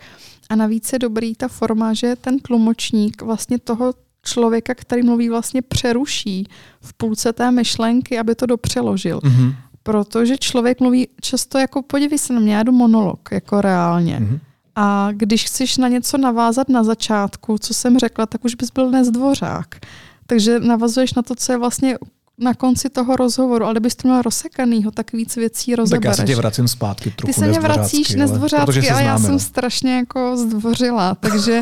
[0.49, 3.93] A navíc je dobrý ta forma, že ten tlumočník vlastně toho
[4.23, 6.47] člověka, který mluví, vlastně přeruší
[6.81, 9.19] v půlce té myšlenky, aby to dopřeložil.
[9.19, 9.55] Mm-hmm.
[9.83, 14.19] Protože člověk mluví často jako, podívej se na mě, já jdu monolog, jako reálně.
[14.19, 14.39] Mm-hmm.
[14.75, 18.91] A když chceš na něco navázat na začátku, co jsem řekla, tak už bys byl
[18.91, 19.75] nezdvořák.
[20.27, 21.97] Takže navazuješ na to, co je vlastně
[22.39, 26.17] na konci toho rozhovoru, ale kdybyste měl rozsekanýho, tak víc věcí rozebereš.
[26.17, 29.39] Tak já se tě vracím zpátky trochu Ty se mě vracíš nezdvořácky a já jsem
[29.39, 31.61] strašně jako zdvořila, takže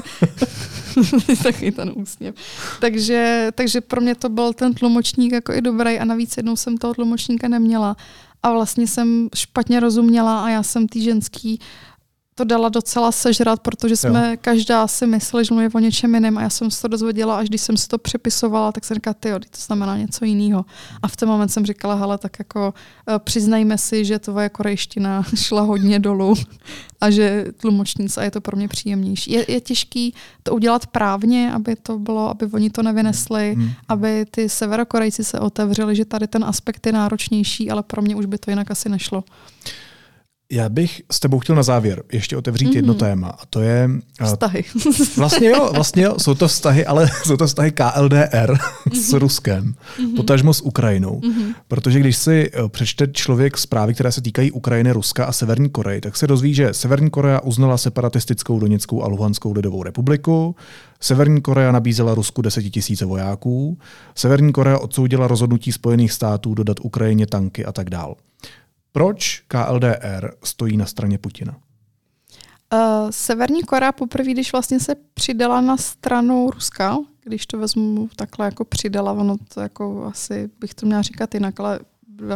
[1.44, 2.36] taky ten úsměv.
[2.80, 6.78] Takže, takže pro mě to byl ten tlumočník jako i dobrý a navíc jednou jsem
[6.78, 7.96] toho tlumočníka neměla
[8.44, 11.60] a vlastně jsem špatně rozuměla a já jsem tý ženský
[12.38, 14.38] to dala docela sežrat, protože jsme jo.
[14.42, 17.50] každá si mysleli, že mluví o něčem jiném a já jsem se to dozvěděla, až
[17.50, 20.66] když jsem si to přepisovala, tak jsem říkala, ty to znamená něco jiného.
[21.02, 22.74] A v ten moment jsem říkala, hele, tak jako
[23.08, 26.34] uh, přiznajme si, že tvoje korejština šla hodně dolů
[27.02, 29.32] a že tlumočnice a je to pro mě příjemnější.
[29.32, 30.14] Je, je těžký
[30.44, 33.70] to udělat právně, aby to bylo, aby oni to nevynesli, hmm.
[33.88, 38.26] aby ty severokorejci se otevřeli, že tady ten aspekt je náročnější, ale pro mě už
[38.26, 39.24] by to jinak asi nešlo.
[40.52, 42.76] Já bych s tebou chtěl na závěr ještě otevřít mm-hmm.
[42.76, 43.90] jedno téma a to je...
[44.24, 44.64] Vztahy.
[45.18, 49.02] Vlastně jo, vlastně jo, jsou to vztahy, ale jsou to vztahy KLDR mm-hmm.
[49.02, 50.16] s Ruskem, mm-hmm.
[50.16, 51.20] potažmo s Ukrajinou.
[51.20, 51.54] Mm-hmm.
[51.68, 56.02] Protože když si eh, přečte člověk zprávy, které se týkají Ukrajiny, Ruska a Severní Koreje,
[56.02, 60.56] tak se dozví, že Severní Korea uznala separatistickou Doněckou a Luhanskou lidovou republiku,
[61.00, 63.78] Severní Korea nabízela Rusku desetitisíce vojáků,
[64.16, 68.16] Severní Korea odsoudila rozhodnutí Spojených států dodat Ukrajině tanky a tak dále.
[68.98, 71.56] Proč KLDR stojí na straně Putina?
[72.74, 72.80] Uh,
[73.10, 78.66] Severní Korea poprvé, když vlastně se přidala na stranu Ruska, když to vezmu takhle jako
[78.66, 81.80] přidala, ono to jako asi bych to měla říkat jinak, ale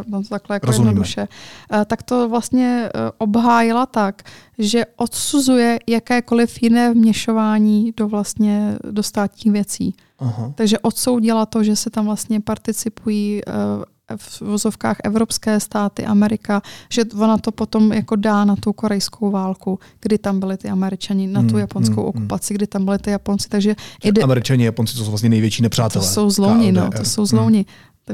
[0.08, 0.90] no, takhle jako Rozumíme.
[0.90, 1.28] jednoduše,
[1.74, 4.22] uh, tak to vlastně uh, obhájila tak,
[4.58, 9.96] že odsuzuje jakékoliv jiné vměšování do vlastně do státních věcí.
[10.20, 10.52] Aha.
[10.56, 13.84] Takže odsoudila to, že se tam vlastně participují uh,
[14.18, 19.80] v vozovkách evropské státy, Amerika, že ona to potom jako dá na tu korejskou válku,
[20.02, 22.98] kdy tam byli ty američani, na tu hmm, japonskou hmm, hmm, okupaci, kdy tam byli
[23.00, 23.50] ty Japonci.
[23.50, 24.22] Takže ide...
[24.22, 26.06] Američani a Japonci to jsou vlastně největší nepřátelé.
[26.06, 27.66] To jsou zlouni, no, to jsou zlouni.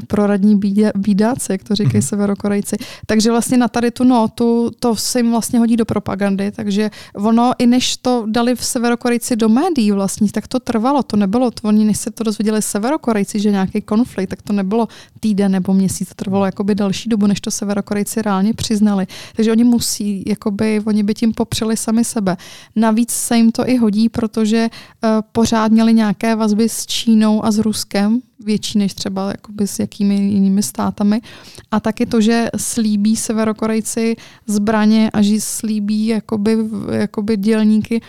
[0.08, 0.60] Proradní
[0.96, 2.08] bídáci, jak to říkají mm-hmm.
[2.08, 2.76] severokorejci.
[3.06, 7.52] Takže vlastně na tady tu notu to se jim vlastně hodí do propagandy, takže ono,
[7.58, 11.68] i než to dali v severokorejci do médií vlastně, tak to trvalo, to nebylo, to,
[11.68, 14.88] oni než se to dozvěděli severokorejci, že nějaký konflikt, tak to nebylo
[15.20, 19.08] týden nebo měsíc, to trvalo jakoby další dobu, než to severokorejci reálně přiznali.
[19.36, 22.38] Takže oni musí, jakoby, oni by tím popřeli sami sebe.
[22.76, 27.52] Navíc se jim to i hodí, protože uh, pořád měli nějaké vazby s Čínou a
[27.52, 31.22] s Ruskem, větší než třeba jakoby s jakými jinými státami.
[31.72, 34.16] A taky to, že slíbí severokorejci
[34.48, 36.58] zbraně a že slíbí jakoby,
[36.92, 38.02] jakoby dělníky,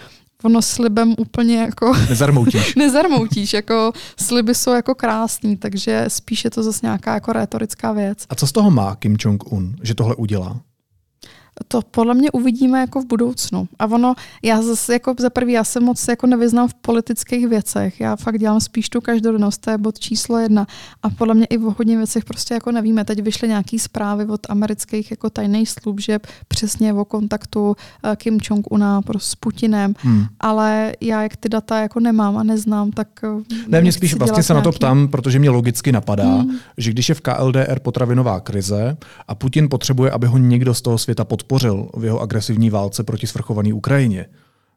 [0.43, 1.95] ono slibem úplně jako...
[2.09, 2.75] Nezarmoutíš.
[2.75, 8.25] nezarmoutíš, jako sliby jsou jako krásný, takže spíše to zase nějaká jako retorická věc.
[8.29, 10.61] A co z toho má Kim Jong-un, že tohle udělá?
[11.69, 13.69] To podle mě uvidíme jako v budoucnu.
[13.79, 18.01] A ono, já zase jako za prvý, já se moc jako nevyznám v politických věcech.
[18.01, 20.67] Já fakt dělám spíš tu každodennost, to je bod číslo jedna.
[21.03, 23.05] A podle mě i v hodně věcech prostě jako nevíme.
[23.05, 27.75] Teď vyšly nějaké zprávy od amerických jako tajných služeb přesně o kontaktu uh,
[28.17, 30.27] Kim Jong-una s Putinem, hmm.
[30.41, 34.43] ale já jak ty data jako nemám a neznám, tak uh, Ne, mě spíš vlastně
[34.43, 34.67] se nějaký...
[34.67, 36.57] na to ptám, protože mě logicky napadá, hmm.
[36.77, 38.97] že když je v KLDR potravinová krize
[39.29, 43.05] a Putin potřebuje, aby ho někdo z toho světa podporoval, podpořil v jeho agresivní válce
[43.05, 44.27] proti svrchované Ukrajině.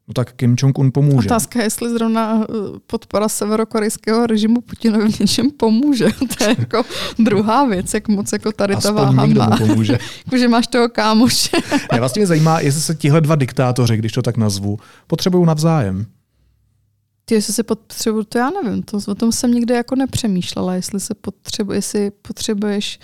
[0.07, 1.27] No tak Kim Jong-un pomůže.
[1.27, 2.53] Otázka je, jestli zrovna eh,
[2.87, 6.07] podpora severokorejského režimu Putinovi v něčem pomůže.
[6.37, 6.83] To je jako
[7.19, 9.57] druhá věc, jak moc jako tady ta váha má.
[9.57, 9.93] pomůže.
[10.25, 11.57] jako, že máš toho kámoše.
[11.91, 16.05] mě vlastně mě zajímá, jestli se tihle dva diktátoři, když to tak nazvu, potřebují navzájem.
[17.25, 20.99] Ty, jestli se potřebují, to já nevím, to, o tom jsem nikdy jako nepřemýšlela, jestli
[20.99, 22.99] se potřebuje, jestli potřebuješ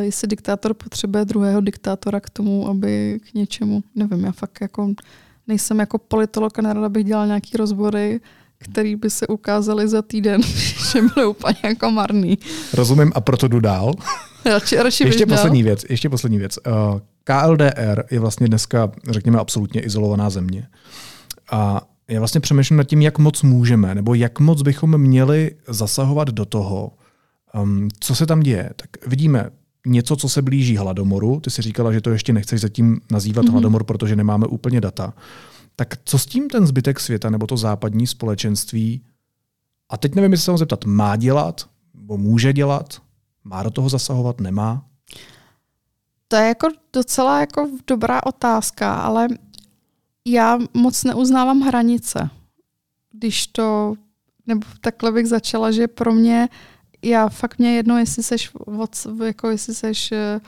[0.00, 4.94] jestli diktátor potřebuje druhého diktátora k tomu, aby k něčemu, nevím, já fakt jako
[5.48, 8.20] nejsem jako politolog a nerada bych dělal nějaký rozbory,
[8.58, 10.42] který by se ukázaly za týden,
[10.92, 12.38] že byly úplně jako marný.
[12.74, 13.92] Rozumím a proto jdu dál.
[14.44, 16.58] radši, radši ještě poslední věc, ještě poslední věc.
[16.66, 16.70] Eh,
[17.24, 20.68] KLDR je vlastně dneska, řekněme, absolutně izolovaná země.
[21.50, 26.28] A já vlastně přemýšlím nad tím, jak moc můžeme, nebo jak moc bychom měli zasahovat
[26.28, 26.92] do toho,
[27.54, 28.70] um, co se tam děje.
[28.76, 29.50] Tak vidíme
[29.88, 31.40] něco, co se blíží hladomoru.
[31.40, 33.50] Ty si říkala, že to ještě nechceš zatím nazývat mm-hmm.
[33.50, 35.14] hladomor, protože nemáme úplně data.
[35.76, 39.04] Tak co s tím ten zbytek světa nebo to západní společenství,
[39.90, 43.02] a teď nevím, jestli se vám zeptat, má dělat, nebo může dělat,
[43.44, 44.84] má do toho zasahovat, nemá?
[46.28, 49.28] To je jako docela jako dobrá otázka, ale
[50.26, 52.30] já moc neuznávám hranice.
[53.12, 53.94] Když to,
[54.46, 56.48] nebo takhle bych začala, že pro mě
[57.02, 58.50] já fakt mě jedno, jestli seš,
[59.24, 60.40] jako jestli seš eh,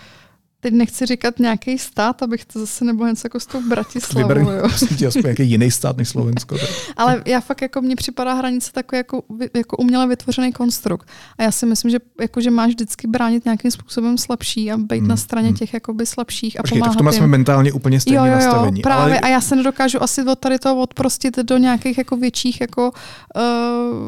[0.61, 4.28] teď nechci říkat nějaký stát, abych to zase nebo něco jako s tou Bratislavou.
[4.28, 4.64] Vyber, jo.
[5.08, 6.56] aspoň nějaký jiný stát než Slovensko.
[6.96, 9.22] Ale já fakt jako mně připadá hranice takový jako,
[9.54, 11.08] jako uměle vytvořený konstrukt.
[11.38, 14.98] A já si myslím, že, jako, že máš vždycky bránit nějakým způsobem slabší a být
[14.98, 15.08] hmm.
[15.08, 15.56] na straně hmm.
[15.56, 18.36] těch jakoby slabších a Počkej, pomáhat v tom jsme mentálně úplně stejně jo, jo, jo,
[18.36, 18.82] nastavení.
[18.82, 19.20] Právě ale...
[19.20, 22.92] a já se nedokážu asi od tady toho odprostit do nějakých jako větších jako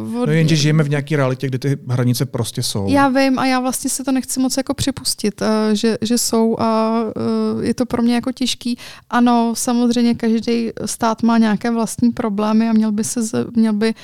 [0.08, 0.26] uh, od...
[0.26, 2.86] No jenže žijeme v nějaké realitě, kde ty hranice prostě jsou.
[2.88, 6.41] Já vím a já vlastně si to nechci moc jako připustit, uh, že, že jsou
[6.42, 8.78] jsou a uh, je to pro mě jako těžký.
[9.10, 13.20] Ano, samozřejmě každý stát má nějaké vlastní problémy a měl by se,
[13.56, 13.94] měl by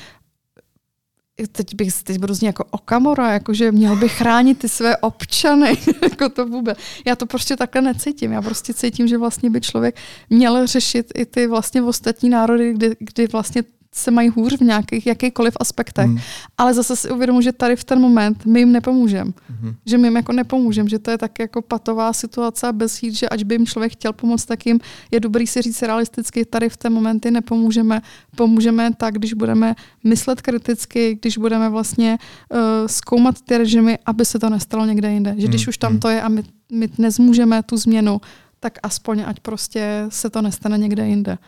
[1.53, 6.47] teď bych teď budu jako okamora, jakože měl by chránit ty své občany, jako to
[6.47, 6.78] vůbec.
[7.07, 8.32] Já to prostě takhle necítím.
[8.32, 9.97] Já prostě cítím, že vlastně by člověk
[10.30, 13.62] měl řešit i ty vlastně ostatní národy, kdy, kdy vlastně
[13.95, 16.07] se mají hůř v nějakých jakýchkoliv aspektech.
[16.07, 16.18] Mm.
[16.59, 19.30] Ale zase si uvědomuji, že tady v ten moment my jim nepomůžeme.
[19.62, 19.74] Mm.
[19.86, 23.28] Že my jim jako nepomůžeme, že to je tak jako patová situace bez jít, že
[23.28, 24.80] ať by jim člověk chtěl pomoct, tak jim
[25.11, 28.03] je dobrý si říct realisticky, tady v ten momenty nepomůžeme.
[28.36, 29.74] Pomůžeme tak, když budeme
[30.05, 32.18] myslet kriticky, když budeme vlastně
[32.53, 35.34] uh, zkoumat ty režimy, aby se to nestalo někde jinde.
[35.36, 35.68] Že když mm.
[35.68, 35.99] už tam mm.
[35.99, 38.20] to je a my, my nezmůžeme tu změnu,
[38.61, 41.39] tak aspoň ať prostě se to nestane někde jinde.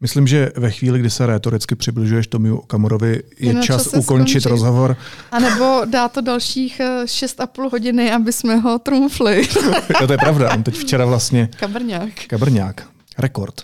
[0.00, 4.46] Myslím, že ve chvíli, kdy se retoricky přibližuješ Tomiu Okamurovi, je čas, čas ukončit skončit.
[4.46, 4.96] rozhovor.
[5.30, 9.48] A nebo dá to dalších 6,5 eh, hodiny, aby jsme ho trumfli.
[10.00, 10.54] jo, to je pravda.
[10.54, 11.48] On teď včera vlastně...
[11.60, 12.10] Kabrňák.
[12.26, 12.86] Kabrňák.
[13.18, 13.62] Rekord.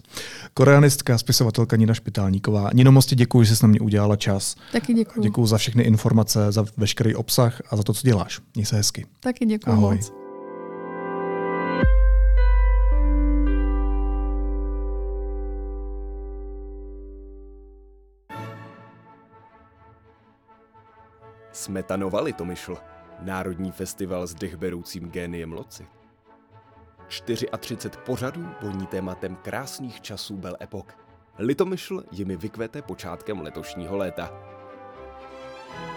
[0.54, 2.70] Koreanistka, spisovatelka Nina Špitálníková.
[2.74, 4.56] Nino, moc děkuji, že jsi na mě udělala čas.
[4.72, 5.20] Taky děkuji.
[5.20, 8.40] Děkuji za všechny informace, za veškerý obsah a za to, co děláš.
[8.54, 9.06] Měj se hezky.
[9.20, 9.96] Taky děkuji Ahoj.
[9.96, 10.25] moc.
[21.56, 22.76] Smetanova Litomyšl,
[23.20, 25.86] Národní festival s dechberoucím géniem loci.
[27.08, 30.86] 34 pořadů voní tématem krásných časů Bel Epoch.
[31.38, 34.32] Litomyšl jimi vykvete počátkem letošního léta.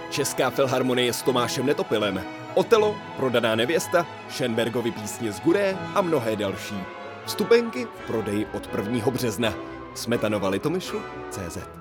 [0.10, 2.24] Česká filharmonie s Tomášem Netopilem,
[2.56, 6.84] Otelo, Prodaná nevěsta, Schenbergovi písně z Guré a mnohé další.
[7.26, 9.12] Vstupenky v prodeji od 1.
[9.12, 9.54] března.
[9.96, 11.79] Smetanova Litomyšl CZ.